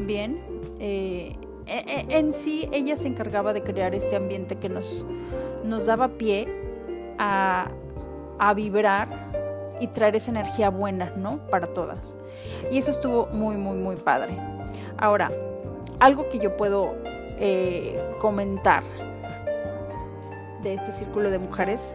bien. 0.00 0.40
Eh, 0.78 1.36
e, 1.66 2.06
e, 2.08 2.18
en 2.18 2.32
sí, 2.32 2.68
ella 2.72 2.96
se 2.96 3.08
encargaba 3.08 3.52
de 3.52 3.62
crear 3.62 3.94
este 3.94 4.16
ambiente 4.16 4.56
que 4.56 4.68
nos, 4.68 5.06
nos 5.64 5.86
daba 5.86 6.08
pie 6.08 6.46
a, 7.18 7.70
a 8.38 8.54
vibrar 8.54 9.08
y 9.80 9.88
traer 9.88 10.16
esa 10.16 10.30
energía 10.30 10.70
buena, 10.70 11.12
¿no? 11.16 11.38
Para 11.48 11.68
todas. 11.68 12.14
Y 12.70 12.78
eso 12.78 12.90
estuvo 12.90 13.26
muy, 13.26 13.56
muy, 13.56 13.76
muy 13.76 13.96
padre. 13.96 14.36
Ahora, 14.98 15.30
algo 16.00 16.28
que 16.28 16.38
yo 16.38 16.56
puedo 16.56 16.94
eh, 17.38 18.02
comentar 18.20 18.82
de 20.62 20.74
este 20.74 20.90
círculo 20.90 21.30
de 21.30 21.38
mujeres 21.38 21.94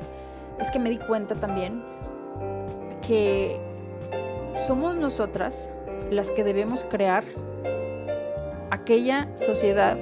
es 0.59 0.69
que 0.71 0.79
me 0.79 0.89
di 0.89 0.97
cuenta 0.97 1.35
también 1.35 1.83
que 3.05 3.59
somos 4.53 4.95
nosotras 4.95 5.69
las 6.11 6.31
que 6.31 6.43
debemos 6.43 6.85
crear 6.89 7.23
aquella 8.71 9.27
sociedad 9.35 9.97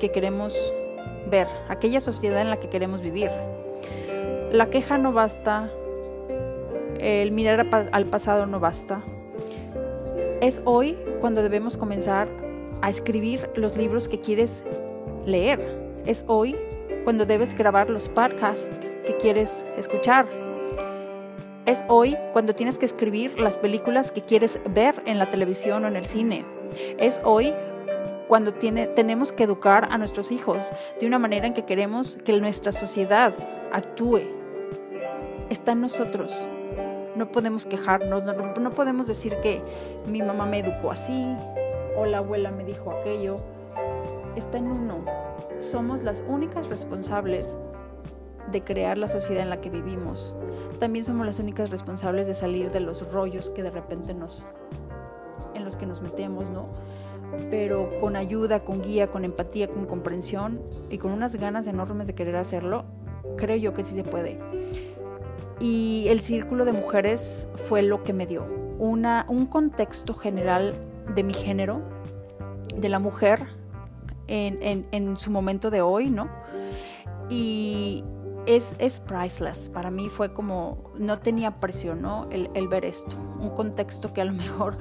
que 0.00 0.10
queremos 0.10 0.54
ver, 1.30 1.46
aquella 1.68 2.00
sociedad 2.00 2.40
en 2.40 2.50
la 2.50 2.58
que 2.58 2.68
queremos 2.68 3.00
vivir. 3.00 3.30
La 4.50 4.66
queja 4.66 4.98
no 4.98 5.12
basta, 5.12 5.70
el 6.98 7.30
mirar 7.32 7.66
al 7.92 8.06
pasado 8.06 8.46
no 8.46 8.58
basta. 8.58 9.02
Es 10.40 10.62
hoy 10.64 10.98
cuando 11.20 11.42
debemos 11.42 11.76
comenzar 11.76 12.28
a 12.80 12.90
escribir 12.90 13.50
los 13.54 13.76
libros 13.76 14.08
que 14.08 14.20
quieres 14.20 14.64
leer. 15.26 15.78
Es 16.06 16.24
hoy 16.26 16.56
cuando 17.04 17.26
debes 17.26 17.54
grabar 17.54 17.90
los 17.90 18.08
podcasts 18.08 18.70
que 19.04 19.16
quieres 19.16 19.64
escuchar. 19.76 20.26
Es 21.66 21.84
hoy 21.88 22.16
cuando 22.32 22.54
tienes 22.54 22.78
que 22.78 22.86
escribir 22.86 23.38
las 23.38 23.58
películas 23.58 24.10
que 24.10 24.22
quieres 24.22 24.58
ver 24.70 25.02
en 25.04 25.18
la 25.18 25.28
televisión 25.28 25.84
o 25.84 25.88
en 25.88 25.96
el 25.96 26.06
cine. 26.06 26.46
Es 26.98 27.20
hoy 27.24 27.52
cuando 28.28 28.52
tiene, 28.52 28.86
tenemos 28.86 29.32
que 29.32 29.44
educar 29.44 29.88
a 29.90 29.98
nuestros 29.98 30.30
hijos 30.30 30.62
de 31.00 31.06
una 31.06 31.18
manera 31.18 31.46
en 31.46 31.54
que 31.54 31.64
queremos 31.64 32.18
que 32.24 32.38
nuestra 32.38 32.72
sociedad 32.72 33.34
actúe. 33.72 34.20
Está 35.48 35.72
en 35.72 35.80
nosotros. 35.80 36.32
No 37.16 37.32
podemos 37.32 37.66
quejarnos, 37.66 38.22
no, 38.24 38.34
no 38.34 38.70
podemos 38.70 39.06
decir 39.06 39.36
que 39.42 39.62
mi 40.06 40.22
mamá 40.22 40.46
me 40.46 40.58
educó 40.58 40.90
así 40.90 41.34
o 41.96 42.04
la 42.04 42.18
abuela 42.18 42.50
me 42.50 42.64
dijo 42.64 42.92
aquello. 42.92 43.36
Está 44.36 44.58
en 44.58 44.70
uno. 44.70 45.04
Somos 45.58 46.04
las 46.04 46.22
únicas 46.28 46.68
responsables 46.68 47.56
de 48.52 48.60
crear 48.60 48.98
la 48.98 49.08
sociedad 49.08 49.42
en 49.42 49.50
la 49.50 49.60
que 49.60 49.70
vivimos. 49.70 50.34
También 50.78 51.04
somos 51.04 51.26
las 51.26 51.38
únicas 51.38 51.70
responsables 51.70 52.26
de 52.26 52.34
salir 52.34 52.70
de 52.70 52.80
los 52.80 53.10
rollos 53.12 53.50
que 53.50 53.62
de 53.62 53.70
repente 53.70 54.14
nos 54.14 54.46
en 55.54 55.64
los 55.64 55.76
que 55.76 55.86
nos 55.86 56.02
metemos, 56.02 56.50
¿no? 56.50 56.66
Pero 57.50 57.90
con 58.00 58.16
ayuda, 58.16 58.64
con 58.64 58.82
guía, 58.82 59.08
con 59.10 59.24
empatía, 59.24 59.68
con 59.68 59.86
comprensión 59.86 60.60
y 60.90 60.98
con 60.98 61.12
unas 61.12 61.36
ganas 61.36 61.66
enormes 61.66 62.06
de 62.06 62.14
querer 62.14 62.36
hacerlo, 62.36 62.84
creo 63.36 63.56
yo 63.56 63.74
que 63.74 63.84
sí 63.84 63.94
se 63.94 64.04
puede. 64.04 64.38
Y 65.60 66.06
el 66.08 66.20
círculo 66.20 66.64
de 66.64 66.72
mujeres 66.72 67.48
fue 67.68 67.82
lo 67.82 68.04
que 68.04 68.12
me 68.12 68.26
dio 68.26 68.46
una, 68.78 69.26
un 69.28 69.46
contexto 69.46 70.14
general 70.14 70.74
de 71.14 71.22
mi 71.22 71.34
género, 71.34 71.82
de 72.76 72.88
la 72.88 72.98
mujer 72.98 73.40
en, 74.28 74.86
en, 74.92 75.18
su 75.18 75.30
momento 75.30 75.70
de 75.70 75.80
hoy, 75.80 76.10
¿no? 76.10 76.28
Y 77.28 78.04
es, 78.46 78.74
es, 78.78 79.00
priceless. 79.00 79.68
Para 79.68 79.90
mí 79.90 80.08
fue 80.08 80.32
como, 80.32 80.92
no 80.96 81.18
tenía 81.18 81.58
presión, 81.60 82.02
¿no? 82.02 82.28
El, 82.30 82.50
el 82.54 82.68
ver 82.68 82.84
esto. 82.84 83.16
Un 83.40 83.50
contexto 83.50 84.12
que 84.12 84.20
a 84.20 84.24
lo 84.24 84.32
mejor 84.32 84.78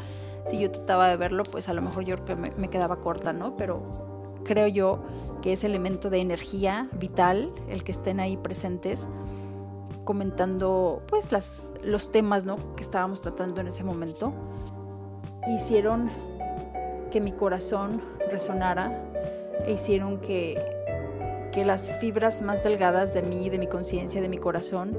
si 0.50 0.60
yo 0.60 0.72
trataba 0.72 1.10
de 1.10 1.16
verlo, 1.16 1.44
pues 1.44 1.68
a 1.70 1.74
lo 1.74 1.82
mejor 1.82 2.06
yo 2.06 2.16
creo 2.16 2.42
que 2.42 2.52
me, 2.58 2.70
quedaba 2.70 2.98
corta, 2.98 3.34
¿no? 3.34 3.56
Pero 3.58 3.84
creo 4.44 4.68
yo 4.68 5.00
que 5.42 5.54
ese 5.54 5.68
elemento 5.68 6.10
de 6.10 6.20
energía 6.20 6.90
vital, 6.94 7.54
el 7.70 7.84
que 7.84 7.92
estén 7.92 8.20
ahí 8.20 8.38
presentes, 8.38 9.08
comentando 10.04 11.02
pues 11.08 11.32
las, 11.32 11.74
los 11.84 12.12
temas 12.12 12.46
¿no? 12.46 12.76
que 12.76 12.84
estábamos 12.84 13.22
tratando 13.22 13.60
en 13.60 13.68
ese 13.68 13.84
momento, 13.84 14.32
hicieron 15.48 16.10
que 17.12 17.20
mi 17.20 17.34
corazón 17.34 18.02
resonara 18.32 19.04
e 19.66 19.74
hicieron 19.74 20.20
que, 20.20 20.64
que 21.52 21.66
las 21.66 21.92
fibras 22.00 22.42
más 22.42 22.64
delgadas 22.64 23.14
de 23.14 23.22
mí, 23.22 23.50
de 23.50 23.60
mi 23.60 23.68
conciencia, 23.68 24.22
de 24.22 24.30
mi 24.30 24.38
corazón, 24.38 24.98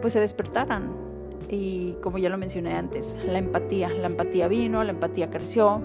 pues 0.00 0.14
se 0.14 0.20
despertaran 0.20 1.13
y 1.48 1.94
como 2.02 2.18
ya 2.18 2.28
lo 2.28 2.38
mencioné 2.38 2.74
antes, 2.74 3.18
la 3.24 3.38
empatía, 3.38 3.88
la 3.88 4.06
empatía 4.06 4.48
vino, 4.48 4.82
la 4.84 4.90
empatía 4.90 5.30
creció. 5.30 5.76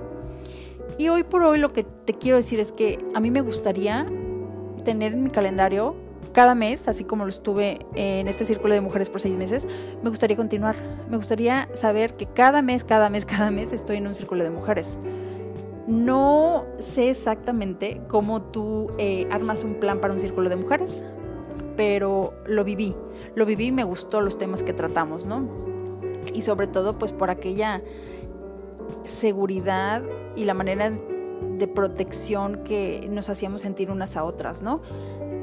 Y 0.97 1.09
hoy 1.09 1.23
por 1.23 1.43
hoy 1.43 1.59
lo 1.59 1.71
que 1.73 1.83
te 1.83 2.13
quiero 2.13 2.37
decir 2.37 2.59
es 2.59 2.71
que 2.71 2.99
a 3.13 3.19
mí 3.19 3.31
me 3.31 3.41
gustaría 3.41 4.05
tener 4.83 5.13
en 5.13 5.23
mi 5.23 5.29
calendario 5.29 5.95
cada 6.33 6.55
mes, 6.55 6.87
así 6.87 7.03
como 7.03 7.23
lo 7.23 7.29
estuve 7.29 7.79
en 7.95 8.27
este 8.27 8.45
círculo 8.45 8.73
de 8.73 8.81
mujeres 8.81 9.09
por 9.09 9.19
seis 9.19 9.35
meses, 9.35 9.67
me 10.03 10.09
gustaría 10.09 10.37
continuar. 10.37 10.75
Me 11.09 11.17
gustaría 11.17 11.67
saber 11.73 12.13
que 12.13 12.27
cada 12.27 12.61
mes, 12.61 12.83
cada 12.83 13.09
mes, 13.09 13.25
cada 13.25 13.51
mes 13.51 13.71
estoy 13.71 13.97
en 13.97 14.07
un 14.07 14.15
círculo 14.15 14.43
de 14.43 14.49
mujeres. 14.49 14.97
No 15.87 16.65
sé 16.77 17.09
exactamente 17.09 18.01
cómo 18.07 18.43
tú 18.43 18.91
eh, 18.99 19.27
armas 19.31 19.63
un 19.63 19.75
plan 19.75 19.99
para 19.99 20.13
un 20.13 20.19
círculo 20.19 20.47
de 20.47 20.55
mujeres, 20.55 21.03
pero 21.79 22.33
lo 22.45 22.65
viví 22.65 22.93
lo 23.35 23.45
viví 23.45 23.67
y 23.67 23.71
me 23.71 23.85
gustó 23.85 24.19
los 24.19 24.37
temas 24.37 24.63
que 24.63 24.73
tratamos, 24.73 25.25
¿no? 25.25 25.47
Y 26.33 26.41
sobre 26.41 26.67
todo 26.67 26.99
pues 26.99 27.13
por 27.13 27.29
aquella 27.29 27.81
seguridad 29.05 30.03
y 30.35 30.43
la 30.43 30.53
manera 30.53 30.91
de 30.91 31.67
protección 31.69 32.65
que 32.65 33.07
nos 33.09 33.29
hacíamos 33.29 33.61
sentir 33.61 33.91
unas 33.91 34.17
a 34.17 34.25
otras, 34.25 34.61
¿no? 34.61 34.81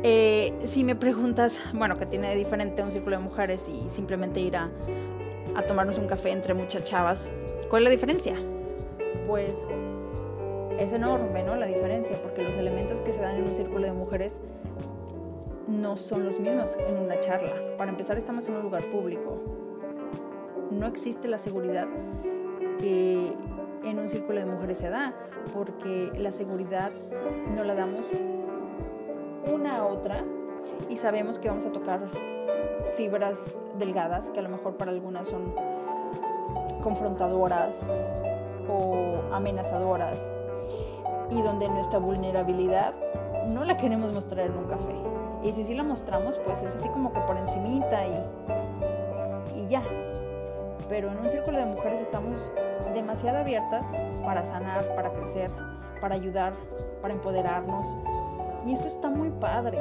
Eh, 0.03 0.53
si 0.63 0.85
me 0.85 0.95
preguntas, 0.95 1.59
bueno, 1.73 1.99
¿qué 1.99 2.05
tiene 2.05 2.29
de 2.29 2.37
diferente 2.37 2.83
un 2.83 2.93
círculo 2.93 3.17
de 3.17 3.23
mujeres 3.23 3.67
y 3.71 3.89
simplemente 3.89 4.41
ir 4.41 4.59
a, 4.59 4.71
a 5.55 5.63
tomarnos 5.63 5.97
un 5.97 6.07
café 6.07 6.33
entre 6.33 6.53
muchas 6.53 6.85
chavas, 6.85 7.33
¿cuál 7.71 7.81
es 7.81 7.85
la 7.85 7.91
diferencia? 7.91 8.37
Pues 9.27 9.57
es 10.79 10.93
enorme, 10.93 11.43
¿no? 11.45 11.57
La 11.57 11.67
diferencia, 11.67 12.21
porque 12.23 12.43
los 12.43 12.55
elementos 12.57 13.01
que 13.01 13.15
se 13.15 13.21
dan 13.21 13.37
en 13.37 13.49
un 13.49 13.57
círculo 13.57 13.87
de 13.87 13.93
mujeres 13.93 14.43
no 15.67 15.97
son 15.97 16.25
los 16.25 16.39
mismos 16.39 16.77
en 16.87 16.99
una 16.99 17.19
charla. 17.21 17.55
Para 17.77 17.91
empezar, 17.91 18.17
estamos 18.17 18.49
en 18.49 18.57
un 18.57 18.63
lugar 18.63 18.85
público. 18.91 19.39
No 20.71 20.87
existe 20.87 21.29
la 21.29 21.39
seguridad 21.39 21.87
que 22.79 23.33
en 23.85 23.99
un 23.99 24.09
círculo 24.09 24.41
de 24.41 24.47
mujeres 24.47 24.79
se 24.79 24.91
da, 24.91 25.15
porque 25.55 26.11
la 26.17 26.33
seguridad 26.33 26.91
no 27.55 27.65
la 27.65 27.75
damos 27.75 28.05
una 29.53 29.79
a 29.79 29.87
otra 29.87 30.25
y 30.89 30.97
sabemos 30.97 31.39
que 31.39 31.49
vamos 31.49 31.65
a 31.65 31.73
tocar 31.73 32.01
fibras 32.97 33.57
delgadas 33.79 34.31
que 34.31 34.41
a 34.41 34.43
lo 34.43 34.49
mejor 34.49 34.77
para 34.77 34.91
algunas 34.91 35.29
son 35.29 35.55
confrontadoras 36.83 37.81
o 38.69 39.23
amenazadoras 39.33 40.31
y 41.31 41.43
donde 41.43 41.69
nuestra 41.69 41.99
vulnerabilidad 41.99 42.95
no 43.49 43.65
la 43.65 43.77
queremos 43.77 44.13
mostrar 44.13 44.47
en 44.47 44.57
un 44.57 44.65
café 44.65 45.06
y 45.43 45.53
si 45.53 45.65
sí 45.65 45.75
la 45.75 45.83
mostramos, 45.83 46.39
pues 46.45 46.63
es 46.63 46.75
así 46.75 46.89
como 46.89 47.13
que 47.13 47.21
por 47.21 47.37
encimita 47.37 48.07
y, 48.07 49.61
y 49.61 49.67
ya. 49.69 49.83
Pero 50.89 51.11
en 51.11 51.19
un 51.19 51.31
círculo 51.31 51.59
de 51.59 51.67
mujeres 51.67 52.01
estamos 52.01 52.39
demasiado 52.95 53.39
abiertas 53.39 53.87
para 54.25 54.45
sanar, 54.45 54.95
para 54.95 55.13
crecer, 55.13 55.51
para 56.01 56.15
ayudar, 56.15 56.55
para 57.03 57.15
empoderarnos. 57.15 57.87
Y 58.67 58.73
eso 58.73 58.89
está 58.89 59.09
muy 59.09 59.31
padre. 59.31 59.79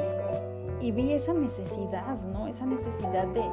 Y 0.80 0.92
vi 0.92 1.12
esa 1.12 1.32
necesidad, 1.32 2.16
¿no? 2.32 2.46
Esa 2.46 2.66
necesidad 2.66 3.26
de, 3.28 3.44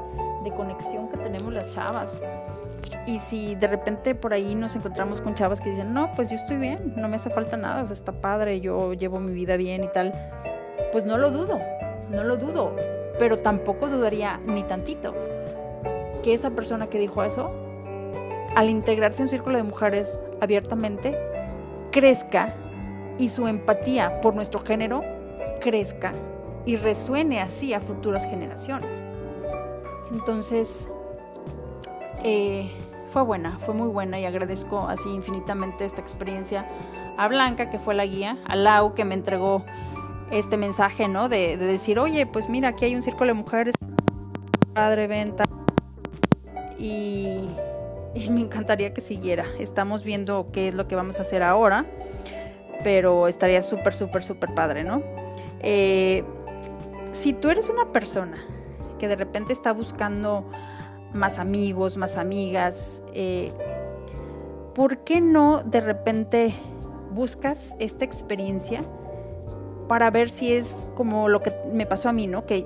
de 0.44 0.52
conexión 0.56 1.10
que 1.10 1.18
tenemos 1.18 1.54
las 1.54 1.74
chavas. 1.74 2.22
Y 3.06 3.20
si 3.20 3.56
de 3.56 3.68
repente 3.68 4.16
por 4.16 4.34
ahí 4.34 4.56
nos 4.56 4.76
encontramos 4.76 5.22
con 5.22 5.36
chavas 5.36 5.60
que 5.60 5.70
dicen, 5.70 5.94
no, 5.94 6.14
pues 6.16 6.30
yo 6.30 6.36
estoy 6.36 6.58
bien, 6.58 6.94
no 6.96 7.10
me 7.10 7.16
hace 7.16 7.30
falta 7.30 7.58
nada, 7.58 7.84
o 7.84 7.86
sea, 7.86 7.94
está 7.94 8.12
padre, 8.12 8.62
yo 8.62 8.94
llevo 8.94 9.20
mi 9.20 9.34
vida 9.34 9.58
bien 9.58 9.84
y 9.84 9.88
tal, 9.88 10.14
pues 10.92 11.06
no 11.06 11.18
lo 11.18 11.32
dudo, 11.32 11.60
no 12.14 12.24
lo 12.24 12.38
dudo, 12.38 12.76
pero 13.20 13.40
tampoco 13.40 13.88
dudaría 13.88 14.40
ni 14.46 14.64
tantito 14.64 15.14
que 16.24 16.34
esa 16.34 16.52
persona 16.52 16.88
que 16.88 17.00
dijo 17.00 17.24
eso, 17.24 17.50
al 18.56 18.70
integrarse 18.70 19.22
en 19.22 19.26
un 19.26 19.30
círculo 19.30 19.58
de 19.58 19.64
mujeres 19.64 20.20
abiertamente, 20.40 21.18
crezca 21.92 22.56
y 23.18 23.30
su 23.30 23.48
empatía 23.48 24.22
por 24.22 24.34
nuestro 24.34 24.62
género 24.62 25.04
crezca 25.60 26.14
y 26.66 26.78
resuene 26.78 27.42
así 27.42 27.74
a 27.74 27.82
futuras 27.82 28.26
generaciones. 28.26 28.90
Entonces, 30.12 30.88
eh, 32.24 32.70
fue 33.08 33.22
buena, 33.22 33.60
fue 33.60 33.74
muy 33.74 33.88
buena 33.88 34.20
y 34.20 34.26
agradezco 34.26 34.88
así 34.88 35.10
infinitamente 35.10 35.86
esta 35.86 36.02
experiencia 36.02 36.66
a 37.18 37.28
Blanca, 37.28 37.70
que 37.70 37.80
fue 37.80 37.94
la 37.94 38.06
guía, 38.06 38.38
a 38.46 38.56
Lau, 38.56 38.94
que 38.94 39.06
me 39.06 39.14
entregó 39.14 39.64
este 40.34 40.58
mensaje, 40.58 41.08
¿no? 41.08 41.30
De, 41.30 41.58
decir, 41.58 42.00
oye, 42.00 42.26
pues 42.26 42.50
mira, 42.50 42.70
aquí 42.70 42.86
hay 42.86 42.96
un 42.96 43.04
círculo 43.04 43.28
de 43.28 43.34
mujeres, 43.34 43.76
padre, 44.74 45.08
venta. 45.08 45.44
y, 46.78 47.50
me 48.30 48.42
encantaría 48.42 48.94
que 48.94 49.02
siguiera. 49.02 49.46
Estamos 49.60 50.04
viendo 50.04 50.50
qué 50.52 50.68
es 50.68 50.74
lo 50.74 50.88
que 50.88 50.96
vamos 50.96 51.18
a 51.20 51.24
hacer 51.24 51.42
ahora, 51.42 51.84
pero 52.84 53.28
estaría 53.28 53.62
súper, 53.62 53.94
súper, 53.94 54.24
súper 54.24 54.54
padre, 54.54 54.84
¿no? 54.84 55.02
Eh, 55.62 56.24
si 57.12 57.34
tú 57.34 57.50
eres 57.50 57.70
una 57.70 57.92
persona 57.92 58.38
que 59.00 59.08
de 59.08 59.16
repente 59.16 59.54
está 59.54 59.72
buscando 59.72 60.50
más 61.14 61.40
amigos, 61.40 61.98
más 61.98 62.18
amigas, 62.18 63.02
eh, 63.14 63.52
¿por 64.76 65.00
qué 65.00 65.22
no 65.22 65.64
de 65.64 65.82
repente 65.82 66.54
buscas 67.12 67.76
esta 67.80 68.04
experiencia 68.06 68.82
para 69.94 70.10
ver 70.10 70.32
si 70.32 70.52
es 70.52 70.90
como 70.96 71.30
lo 71.30 71.44
que 71.44 71.54
me 71.72 71.86
pasó 71.86 72.10
a 72.10 72.14
mí, 72.14 72.26
¿no? 72.26 72.48
Que 72.48 72.66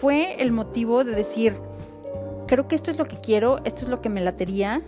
fue 0.00 0.42
el 0.42 0.50
motivo 0.50 1.04
de 1.04 1.12
decir, 1.12 1.56
creo 2.48 2.66
que 2.66 2.74
esto 2.74 2.90
es 2.90 2.98
lo 2.98 3.04
que 3.04 3.16
quiero, 3.16 3.58
esto 3.62 3.84
es 3.84 3.88
lo 3.88 4.00
que 4.00 4.08
me 4.08 4.20
latería, 4.20 4.82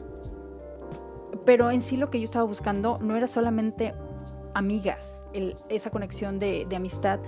pero 1.45 1.71
en 1.71 1.81
sí 1.81 1.97
lo 1.97 2.11
que 2.11 2.19
yo 2.19 2.25
estaba 2.25 2.45
buscando 2.45 2.99
no 3.01 3.15
era 3.15 3.29
solamente 3.29 3.95
amigas, 4.53 5.25
esa 5.69 5.91
conexión 5.91 6.41
de, 6.41 6.67
amistad, 6.75 7.21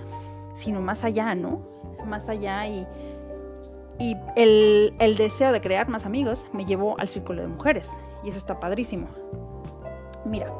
sino 0.55 0.81
más 0.81 1.05
allá, 1.05 1.33
¿no? 1.33 1.61
Más 2.05 2.27
allá 2.27 2.67
y, 2.67 2.85
el 4.35 5.15
deseo 5.17 5.53
de 5.53 5.61
crear 5.61 5.87
más 5.87 6.05
amigos 6.05 6.47
me 6.51 6.65
llevó 6.65 6.99
al 6.99 7.07
círculo 7.07 7.43
de 7.43 7.47
mujeres 7.47 7.89
y 8.25 8.27
eso 8.27 8.39
está 8.39 8.59
padrísimo. 8.59 9.07
Mira, 10.25 10.51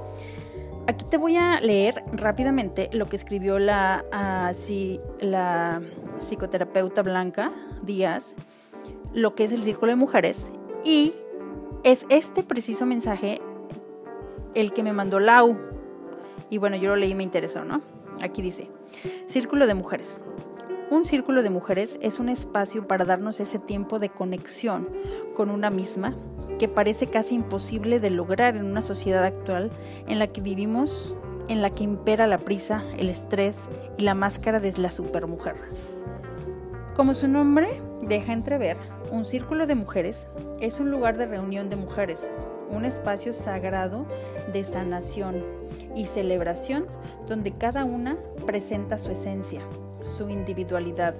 aquí 0.87 1.05
te 1.05 1.17
voy 1.17 1.35
a 1.35 1.59
leer 1.59 2.03
rápidamente 2.11 2.89
lo 2.93 3.07
que 3.07 3.15
escribió 3.15 3.59
la, 3.59 4.05
ah, 4.11 4.51
la 5.19 5.81
psicoterapeuta 6.19 7.01
Blanca 7.01 7.51
Díaz, 7.83 8.35
lo 9.13 9.35
que 9.35 9.45
es 9.45 9.51
el 9.51 9.63
Círculo 9.63 9.91
de 9.91 9.95
Mujeres, 9.95 10.51
y 10.83 11.13
es 11.83 12.05
este 12.09 12.43
preciso 12.43 12.85
mensaje 12.85 13.41
el 14.53 14.73
que 14.73 14.83
me 14.83 14.93
mandó 14.93 15.19
Lau. 15.19 15.57
Y 16.49 16.57
bueno, 16.57 16.75
yo 16.75 16.89
lo 16.89 16.95
leí 16.97 17.11
y 17.11 17.15
me 17.15 17.23
interesó, 17.23 17.63
¿no? 17.63 17.81
Aquí 18.21 18.41
dice, 18.41 18.69
Círculo 19.27 19.67
de 19.67 19.73
Mujeres. 19.73 20.21
Un 20.91 21.05
círculo 21.05 21.41
de 21.41 21.49
mujeres 21.49 21.97
es 22.01 22.19
un 22.19 22.27
espacio 22.27 22.85
para 22.85 23.05
darnos 23.05 23.39
ese 23.39 23.59
tiempo 23.59 23.97
de 23.97 24.09
conexión 24.09 24.89
con 25.37 25.49
una 25.49 25.69
misma 25.69 26.11
que 26.59 26.67
parece 26.67 27.07
casi 27.07 27.35
imposible 27.35 28.01
de 28.01 28.09
lograr 28.09 28.57
en 28.57 28.65
una 28.65 28.81
sociedad 28.81 29.23
actual 29.23 29.71
en 30.09 30.19
la 30.19 30.27
que 30.27 30.41
vivimos, 30.41 31.15
en 31.47 31.61
la 31.61 31.69
que 31.69 31.85
impera 31.85 32.27
la 32.27 32.39
prisa, 32.39 32.83
el 32.97 33.07
estrés 33.07 33.69
y 33.97 34.01
la 34.01 34.15
máscara 34.15 34.59
de 34.59 34.73
la 34.79 34.91
supermujer. 34.91 35.55
Como 36.93 37.13
su 37.13 37.29
nombre 37.29 37.79
deja 38.01 38.33
entrever, 38.33 38.75
un 39.13 39.23
círculo 39.23 39.67
de 39.67 39.75
mujeres 39.75 40.27
es 40.59 40.81
un 40.81 40.91
lugar 40.91 41.17
de 41.17 41.25
reunión 41.25 41.69
de 41.69 41.77
mujeres, 41.77 42.29
un 42.69 42.83
espacio 42.83 43.31
sagrado 43.31 44.05
de 44.51 44.65
sanación 44.65 45.41
y 45.95 46.07
celebración 46.07 46.85
donde 47.29 47.53
cada 47.53 47.85
una 47.85 48.17
presenta 48.45 48.97
su 48.97 49.09
esencia, 49.09 49.61
su 50.03 50.29
individualidad 50.29 51.15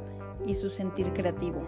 y 0.46 0.56
su 0.56 0.70
sentir 0.70 1.14
creativo. 1.14 1.62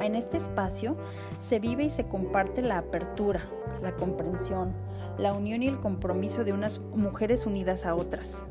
En 0.00 0.14
este 0.14 0.36
espacio 0.36 0.96
se 1.40 1.58
vive 1.58 1.84
y 1.84 1.90
se 1.90 2.06
comparte 2.06 2.62
la 2.62 2.78
apertura, 2.78 3.48
la 3.82 3.96
comprensión, 3.96 4.72
la 5.18 5.32
unión 5.32 5.62
y 5.62 5.68
el 5.68 5.80
compromiso 5.80 6.44
de 6.44 6.52
unas 6.52 6.78
mujeres 6.78 7.46
unidas 7.46 7.84
a 7.84 7.94
otras. 7.94 8.44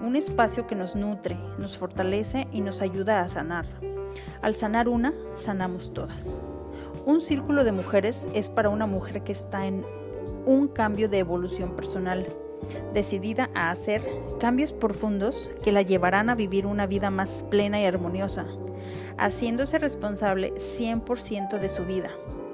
Un 0.00 0.14
espacio 0.14 0.66
que 0.66 0.76
nos 0.76 0.94
nutre, 0.94 1.36
nos 1.58 1.76
fortalece 1.76 2.46
y 2.52 2.60
nos 2.60 2.80
ayuda 2.80 3.20
a 3.20 3.28
sanar. 3.28 3.66
Al 4.40 4.54
sanar 4.54 4.88
una, 4.88 5.12
sanamos 5.34 5.92
todas. 5.92 6.40
Un 7.06 7.20
círculo 7.20 7.64
de 7.64 7.72
mujeres 7.72 8.28
es 8.32 8.48
para 8.48 8.70
una 8.70 8.86
mujer 8.86 9.24
que 9.24 9.32
está 9.32 9.66
en 9.66 9.84
un 10.46 10.68
cambio 10.68 11.08
de 11.08 11.18
evolución 11.18 11.74
personal, 11.74 12.26
decidida 12.92 13.50
a 13.54 13.70
hacer 13.70 14.02
cambios 14.40 14.72
profundos 14.72 15.50
que 15.62 15.72
la 15.72 15.82
llevarán 15.82 16.30
a 16.30 16.34
vivir 16.34 16.66
una 16.66 16.86
vida 16.86 17.10
más 17.10 17.44
plena 17.50 17.80
y 17.80 17.86
armoniosa, 17.86 18.46
haciéndose 19.18 19.78
responsable 19.78 20.52
100% 20.54 21.58
de 21.58 21.68
su 21.68 21.84
vida, 21.84 22.10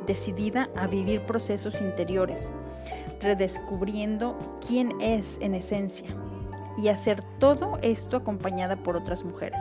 decidida 0.07 0.69
a 0.77 0.87
vivir 0.87 1.27
procesos 1.27 1.81
interiores, 1.81 2.53
redescubriendo 3.21 4.39
quién 4.67 5.01
es 5.01 5.39
en 5.41 5.55
esencia 5.55 6.09
y 6.77 6.89
hacer 6.89 7.23
todo 7.39 7.79
esto 7.83 8.17
acompañada 8.17 8.77
por 8.77 8.97
otras 8.97 9.25
mujeres. 9.25 9.61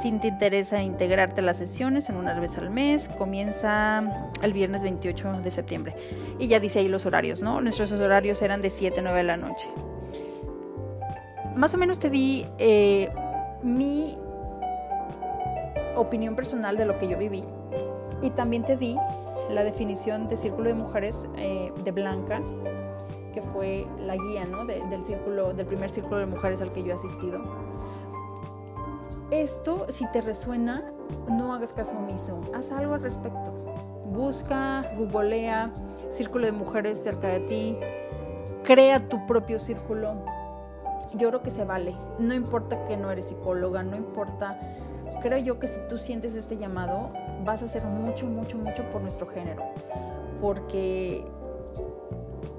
Si 0.00 0.18
te 0.18 0.28
interesa 0.28 0.82
integrarte 0.82 1.40
a 1.40 1.44
las 1.44 1.56
sesiones 1.56 2.08
en 2.10 2.16
una 2.16 2.38
vez 2.38 2.58
al 2.58 2.70
mes, 2.70 3.08
comienza 3.08 4.30
el 4.42 4.52
viernes 4.52 4.82
28 4.82 5.40
de 5.42 5.50
septiembre. 5.50 5.94
Y 6.38 6.48
ya 6.48 6.60
dice 6.60 6.80
ahí 6.80 6.88
los 6.88 7.06
horarios, 7.06 7.40
¿no? 7.40 7.60
Nuestros 7.62 7.92
horarios 7.92 8.42
eran 8.42 8.60
de 8.60 8.68
7 8.68 9.00
a 9.00 9.02
9 9.02 9.18
de 9.18 9.24
la 9.24 9.36
noche. 9.38 9.70
Más 11.54 11.72
o 11.72 11.78
menos 11.78 11.98
te 11.98 12.10
di 12.10 12.46
eh, 12.58 13.08
mi 13.62 14.18
opinión 15.96 16.36
personal 16.36 16.76
de 16.76 16.84
lo 16.84 16.98
que 16.98 17.08
yo 17.08 17.16
viví. 17.16 17.42
Y 18.20 18.30
también 18.30 18.64
te 18.64 18.76
di 18.76 18.96
la 19.50 19.64
definición 19.64 20.28
de 20.28 20.36
círculo 20.36 20.68
de 20.68 20.74
mujeres 20.74 21.26
eh, 21.36 21.72
de 21.82 21.90
Blanca, 21.90 22.38
que 23.32 23.40
fue 23.40 23.86
la 24.04 24.16
guía 24.16 24.44
¿no? 24.44 24.66
del, 24.66 25.02
círculo, 25.02 25.54
del 25.54 25.66
primer 25.66 25.90
círculo 25.90 26.18
de 26.18 26.26
mujeres 26.26 26.60
al 26.60 26.72
que 26.72 26.82
yo 26.82 26.90
he 26.90 26.94
asistido 26.94 27.40
esto, 29.30 29.86
si 29.88 30.06
te 30.12 30.20
resuena, 30.20 30.84
no 31.28 31.52
hagas 31.52 31.72
caso 31.72 31.96
omiso, 31.96 32.40
haz 32.54 32.70
algo 32.70 32.94
al 32.94 33.02
respecto. 33.02 33.52
Busca, 34.06 34.84
googlea, 34.96 35.66
círculo 36.10 36.46
de 36.46 36.52
mujeres 36.52 37.02
cerca 37.02 37.28
de 37.28 37.40
ti, 37.40 37.78
crea 38.64 39.08
tu 39.08 39.26
propio 39.26 39.58
círculo. 39.58 40.14
Yo 41.14 41.28
creo 41.28 41.42
que 41.42 41.50
se 41.50 41.64
vale, 41.64 41.94
no 42.18 42.34
importa 42.34 42.84
que 42.84 42.96
no 42.96 43.10
eres 43.10 43.26
psicóloga, 43.26 43.82
no 43.82 43.96
importa. 43.96 44.58
Creo 45.22 45.38
yo 45.38 45.58
que 45.58 45.66
si 45.66 45.80
tú 45.88 45.98
sientes 45.98 46.36
este 46.36 46.56
llamado, 46.56 47.10
vas 47.44 47.62
a 47.62 47.66
hacer 47.66 47.84
mucho, 47.84 48.26
mucho, 48.26 48.58
mucho 48.58 48.84
por 48.90 49.00
nuestro 49.02 49.26
género. 49.26 49.62
Porque 50.40 51.24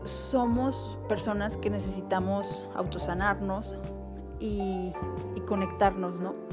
somos 0.04 0.98
personas 1.08 1.58
que 1.58 1.70
necesitamos 1.70 2.68
autosanarnos 2.76 3.76
y, 4.40 4.94
y 5.36 5.42
conectarnos, 5.42 6.20
¿no? 6.20 6.47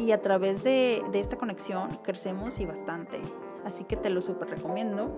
Y 0.00 0.12
a 0.12 0.22
través 0.22 0.64
de, 0.64 1.02
esta 1.12 1.36
conexión 1.36 1.98
crecemos 2.02 2.58
y 2.58 2.64
bastante. 2.64 3.20
Así 3.64 3.84
que 3.84 3.96
te 3.96 4.08
lo 4.08 4.22
súper 4.22 4.48
recomiendo. 4.48 5.10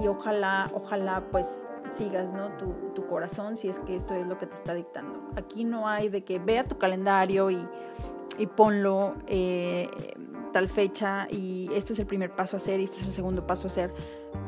Y 0.00 0.06
ojalá, 0.06 0.70
ojalá 0.74 1.24
pues 1.32 1.66
sigas 1.90 2.32
¿no? 2.32 2.52
tu, 2.52 3.04
corazón 3.06 3.58
si 3.58 3.68
es 3.68 3.78
que 3.80 3.96
esto 3.96 4.14
es 4.14 4.26
lo 4.26 4.38
que 4.38 4.46
te 4.46 4.54
está 4.54 4.74
dictando. 4.74 5.20
Aquí 5.36 5.64
no 5.64 5.88
hay 5.88 6.08
de 6.08 6.22
que 6.22 6.38
vea 6.38 6.64
tu 6.64 6.78
calendario 6.78 7.50
y, 7.50 7.66
ponlo 8.56 9.14
eh, 9.26 9.88
tal 10.52 10.68
fecha 10.68 11.26
y 11.30 11.68
este 11.74 11.92
es 11.92 11.98
el 11.98 12.06
primer 12.06 12.34
paso 12.34 12.56
a 12.56 12.58
hacer 12.58 12.80
y 12.80 12.84
este 12.84 12.98
es 12.98 13.06
el 13.06 13.12
segundo 13.12 13.46
paso 13.46 13.64
a 13.64 13.70
hacer. 13.70 13.92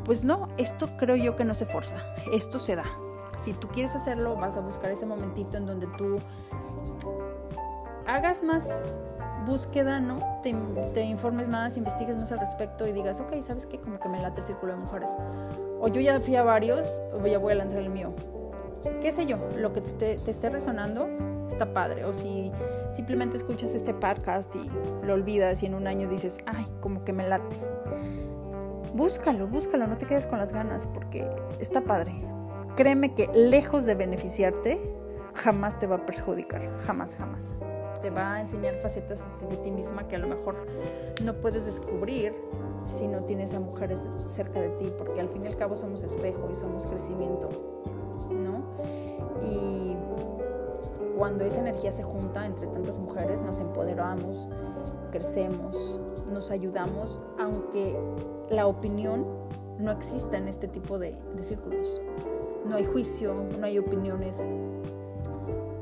Pues 0.05 0.25
no, 0.25 0.49
esto 0.57 0.89
creo 0.97 1.17
yo 1.17 1.37
que 1.37 1.45
no 1.45 1.55
se 1.55 1.67
forza, 1.67 1.97
esto 2.33 2.59
se 2.59 2.77
da. 2.77 2.85
Si 3.43 3.53
tú 3.53 3.69
quieres 3.69 3.95
hacerlo, 3.95 4.37
vas 4.37 4.57
a 4.57 4.61
buscar 4.61 4.91
ese 4.91 5.05
momentito 5.05 5.59
en 5.59 5.67
donde 5.67 5.87
tú 5.99 6.19
hagas 8.07 8.43
más 8.43 9.01
búsqueda, 9.45 10.01
¿no? 10.01 10.21
Te, 10.43 11.03
informes 11.03 11.49
más, 11.49 11.77
investigues 11.77 12.17
más 12.17 12.33
al 12.33 12.41
respecto 12.41 12.87
y 12.87 12.93
digas, 12.93 13.21
ok, 13.21 13.41
¿sabes 13.41 13.67
qué? 13.67 13.79
Como 13.79 13.99
que 14.01 14.09
me 14.09 14.21
late 14.21 14.41
el 14.41 14.47
círculo 14.47 14.75
de 14.75 14.81
mujeres. 14.81 15.11
O 15.81 15.89
yo 15.89 16.01
ya 16.01 16.21
fui 16.21 16.37
a 16.37 16.43
varios, 16.43 17.01
o 17.13 17.27
ya 17.27 17.39
voy 17.39 17.53
a 17.53 17.57
lanzar 17.57 17.79
el 17.79 17.91
mío. 17.91 18.15
¿Qué 19.01 19.13
sé 19.13 19.27
yo? 19.27 19.39
Lo 19.57 19.73
que 19.73 19.81
te, 19.81 20.17
te 20.17 20.31
esté 20.31 20.51
resonando 20.51 21.09
está 21.49 21.73
padre. 21.73 22.05
O 22.05 22.13
si 22.13 22.51
simplemente 22.95 23.37
escuchas 23.37 23.75
este 23.75 23.95
podcast 23.95 24.55
y 24.57 24.71
lo 25.05 25.15
olvidas 25.15 25.63
y 25.63 25.67
en 25.67 25.75
un 25.75 25.87
año 25.87 26.09
dices, 26.09 26.39
ay, 26.47 26.67
como 26.81 27.05
que 27.05 27.13
me 27.13 27.27
late. 27.27 27.57
Búscalo, 28.95 29.49
búscalo, 29.49 29.87
no 29.87 29.99
te 29.99 30.07
quedes 30.07 30.27
con 30.27 30.39
las 30.39 30.53
ganas 30.53 30.87
porque 30.87 31.29
está 31.59 31.83
padre. 31.83 32.15
Créeme 32.77 33.15
que 33.15 33.29
lejos 33.35 33.85
de 33.85 33.95
beneficiarte, 33.95 34.81
jamás 35.35 35.79
te 35.79 35.87
va 35.87 35.97
a 35.97 36.07
perjudicar. 36.07 36.77
Jamás, 36.79 37.17
jamás 37.17 37.55
te 38.05 38.11
va 38.11 38.35
a 38.35 38.41
enseñar 38.43 38.75
facetas 38.75 39.23
de 39.49 39.57
ti 39.57 39.71
misma 39.71 40.07
que 40.07 40.17
a 40.17 40.19
lo 40.19 40.29
mejor 40.29 40.67
no 41.25 41.33
puedes 41.41 41.65
descubrir 41.65 42.35
si 42.85 43.09
no 43.09 43.25
tienes 43.25 43.55
a 43.55 43.61
mujeres 43.61 44.07
cerca 44.27 44.61
de 44.61 44.69
ti, 44.73 44.93
porque 44.99 45.23
al 45.23 45.31
fin 45.31 45.43
y 45.43 45.47
al 45.47 45.57
cabo 45.57 45.75
somos 45.75 46.03
espejo 46.03 46.47
y 46.51 46.55
somos 46.55 46.85
crecimiento, 46.85 47.49
¿no? 48.29 48.63
Y 49.43 49.97
cuando 51.17 51.45
esa 51.45 51.61
energía 51.61 51.93
se 51.93 52.03
junta 52.03 52.45
entre 52.45 52.67
tantas 52.67 52.99
mujeres, 52.99 53.41
nos 53.41 53.59
empoderamos, 53.61 54.51
crecemos, 55.11 55.99
nos 56.31 56.51
ayudamos, 56.51 57.23
aunque 57.39 57.99
la 58.51 58.67
opinión 58.67 59.25
no 59.79 59.91
exista 59.93 60.37
en 60.37 60.49
este 60.49 60.69
tipo 60.69 60.99
de, 60.99 61.17
de 61.35 61.43
círculos. 61.43 62.03
No 62.67 62.77
hay 62.77 62.85
juicio, 62.85 63.35
no 63.59 63.65
hay 63.65 63.79
opiniones, 63.79 64.47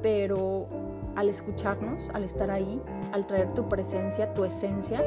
pero 0.03 0.69
al 1.16 1.29
escucharnos, 1.29 2.09
al 2.12 2.25
estar 2.25 2.51
ahí, 2.51 2.81
al 3.12 3.27
traer 3.27 3.55
tu 3.55 3.68
presencia, 3.68 4.33
tu 4.35 4.44
esencia, 4.44 5.03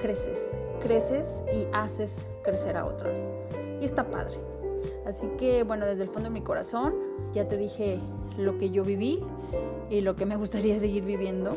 creces, 0.00 0.50
creces 0.80 1.42
y 1.52 1.66
haces 1.72 2.16
crecer 2.42 2.76
a 2.76 2.86
otras. 2.86 3.18
Y 3.80 3.84
está 3.84 4.04
padre. 4.04 4.36
Así 5.06 5.28
que 5.38 5.62
bueno, 5.62 5.86
desde 5.86 6.02
el 6.02 6.08
fondo 6.08 6.28
de 6.28 6.34
mi 6.34 6.42
corazón 6.42 6.94
ya 7.32 7.46
te 7.46 7.56
dije 7.56 7.98
lo 8.38 8.58
que 8.58 8.70
yo 8.70 8.84
viví 8.84 9.22
y 9.90 10.00
lo 10.00 10.16
que 10.16 10.26
me 10.26 10.36
gustaría 10.44 10.78
seguir 10.78 11.04
viviendo. 11.04 11.56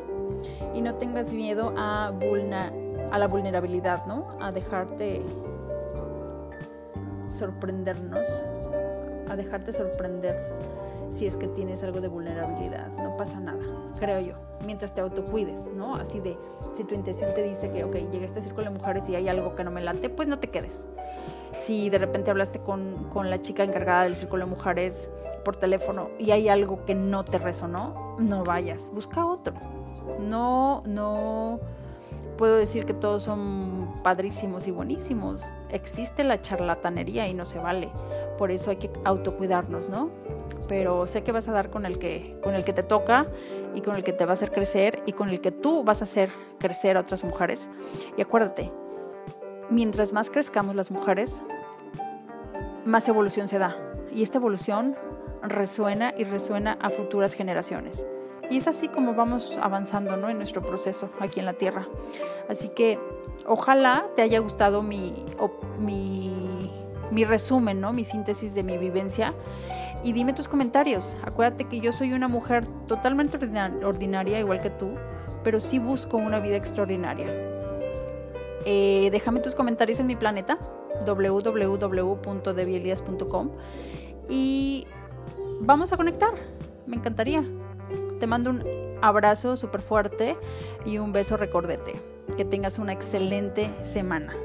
Y 0.73 0.82
no 0.82 0.95
tengas 0.95 1.34
miedo 1.34 1.73
a, 1.78 2.08
a 2.08 3.19
la 3.19 3.28
vulnerabilidad, 3.28 4.06
¿no? 4.06 4.38
A 4.39 4.52
dejarte 4.52 5.23
sorprendernos, 7.30 8.26
a 9.30 9.36
dejarte 9.36 9.73
sorprender 9.73 10.39
si 11.13 11.28
es 11.28 11.38
que 11.38 11.48
tienes 11.48 11.84
algo 11.84 12.02
de 12.02 12.08
vulnerabilidad. 12.08 12.89
No 12.98 13.15
pasa 13.17 13.39
nada, 13.39 13.60
creo 14.00 14.20
yo. 14.20 14.34
Mientras 14.65 14.93
te 14.93 15.02
autocuides, 15.02 15.74
¿no? 15.76 15.96
Así 15.96 16.20
de, 16.20 16.38
si 16.74 16.84
tu 16.84 16.96
intención 16.96 17.34
te 17.34 17.43
dice 17.43 17.72
que, 17.72 17.84
ok, 17.84 17.93
llegué 17.93 18.24
a 18.24 18.26
este 18.26 18.41
círculo 18.41 18.65
de 18.65 18.78
mujeres 18.78 19.08
y 19.10 19.15
hay 19.15 19.30
algo 19.30 19.56
que 19.56 19.63
no 19.63 19.72
me 19.72 19.82
late, 19.82 20.10
pues 20.10 20.28
no 20.28 20.39
te 20.39 20.50
quedes. 20.50 20.86
Si 21.52 21.89
de 21.89 21.98
repente 21.98 22.32
hablaste 22.32 22.60
con, 22.60 23.06
con 23.06 23.30
la 23.30 23.41
chica 23.41 23.63
encargada 23.63 24.04
del 24.04 24.15
círculo 24.15 24.46
de 24.46 24.52
mujeres 24.52 25.10
por 25.43 25.56
teléfono 25.56 26.10
y 26.20 26.32
hay 26.32 26.50
algo 26.50 26.86
que 26.86 26.93
no 26.93 27.24
te 27.24 27.38
resonó, 27.38 28.15
no 28.20 28.43
vayas, 28.43 28.91
busca 28.93 29.26
otro. 29.26 29.54
No, 30.20 30.84
no 30.86 31.60
puedo 32.38 32.56
decir 32.56 32.86
que 32.86 32.93
todos 32.93 33.24
son 33.24 33.88
padrísimos 34.04 34.67
y 34.67 34.72
buenísimos. 34.72 35.41
Existe 35.70 36.24
la 36.24 36.41
charlatanería 36.41 37.28
y 37.28 37.34
no 37.34 37.46
se 37.46 37.58
vale. 37.58 37.89
Por 38.38 38.52
eso 38.52 38.70
hay 38.70 38.78
que 38.78 38.91
autocuidarnos, 39.04 39.89
¿no? 39.89 40.10
Pero 40.67 41.08
sé 41.08 41.24
que 41.24 41.32
vas 41.32 41.48
a 41.48 41.52
dar 41.52 41.70
con 41.70 41.86
el 41.86 41.98
que, 42.00 42.39
con 42.43 42.54
el 42.54 42.63
que 42.63 42.74
te 42.74 42.84
toca 42.84 43.26
y 43.74 43.82
con 43.82 43.96
el 43.96 44.04
que 44.04 44.13
te 44.13 44.26
va 44.26 44.32
a 44.32 44.34
hacer 44.34 44.52
crecer 44.52 45.02
y 45.06 45.13
con 45.13 45.30
el 45.30 45.41
que 45.41 45.52
tú 45.52 45.84
vas 45.84 46.02
a 46.02 46.06
hacer 46.06 46.30
crecer 46.60 46.98
a 46.98 47.02
otras 47.02 47.24
mujeres. 47.24 47.70
Y 48.15 48.22
acuérdate, 48.22 48.72
mientras 49.70 50.13
más 50.13 50.30
crezcamos 50.30 50.76
las 50.76 50.91
mujeres, 50.91 51.43
más 52.86 53.08
evolución 53.10 53.48
se 53.48 53.58
da. 53.58 53.76
Y 54.12 54.24
esta 54.24 54.38
evolución 54.38 54.96
resuena 55.41 56.13
y 56.17 56.24
resuena 56.24 56.78
a 56.82 56.89
futuras 56.89 57.34
generaciones. 57.34 58.06
Y 58.50 58.58
es 58.58 58.68
así 58.68 58.88
como 58.88 59.14
vamos 59.14 59.58
avanzando 59.62 60.18
¿no? 60.18 60.30
en 60.30 60.38
nuestro 60.38 60.62
proceso 60.62 61.10
aquí 61.20 61.40
en 61.40 61.46
la 61.46 61.54
Tierra. 61.54 61.88
Así 62.50 62.70
que 62.70 63.00
ojalá 63.46 64.06
te 64.16 64.22
haya 64.22 64.40
gustado 64.40 64.82
mi, 64.82 65.14
mi, 65.80 67.26
resumen, 67.26 67.82
¿no? 67.82 67.94
mi 67.94 68.06
síntesis 68.06 68.56
de 68.56 68.64
mi 68.64 68.78
vivencia. 68.78 69.34
Y 70.04 70.14
dime 70.14 70.34
tus 70.34 70.48
comentarios. 70.48 71.18
Acuérdate 71.24 71.66
que 71.66 71.80
yo 71.80 71.92
soy 71.92 72.14
una 72.14 72.28
mujer 72.28 72.66
totalmente 72.88 73.38
ordinaria, 73.84 74.40
igual 74.40 74.62
que 74.62 74.70
tú, 74.70 74.92
pero 75.44 75.60
sí 75.60 75.80
busco 75.80 76.18
una 76.18 76.40
vida 76.40 76.56
extraordinaria. 76.56 77.28
Eh, 78.66 79.10
déjame 79.12 79.40
tus 79.40 79.56
comentarios 79.56 80.00
en 80.00 80.06
mi 80.08 80.16
planeta, 80.16 80.58
www.debielias.com, 81.06 83.52
y 84.30 84.86
vamos 85.62 85.94
a 85.94 85.98
conectar. 85.98 86.32
Me 86.86 86.98
encantaría. 86.98 87.44
Te 88.19 88.27
mando 88.27 88.49
un 88.49 88.63
abrazo 89.01 89.56
súper 89.58 89.82
fuerte 89.82 90.36
y 90.86 90.97
un 90.97 91.12
beso 91.12 91.38
recordete. 91.38 91.95
Que 92.36 92.45
tengas 92.45 92.80
una 92.80 92.93
excelente 92.93 93.71
semana. 93.82 94.36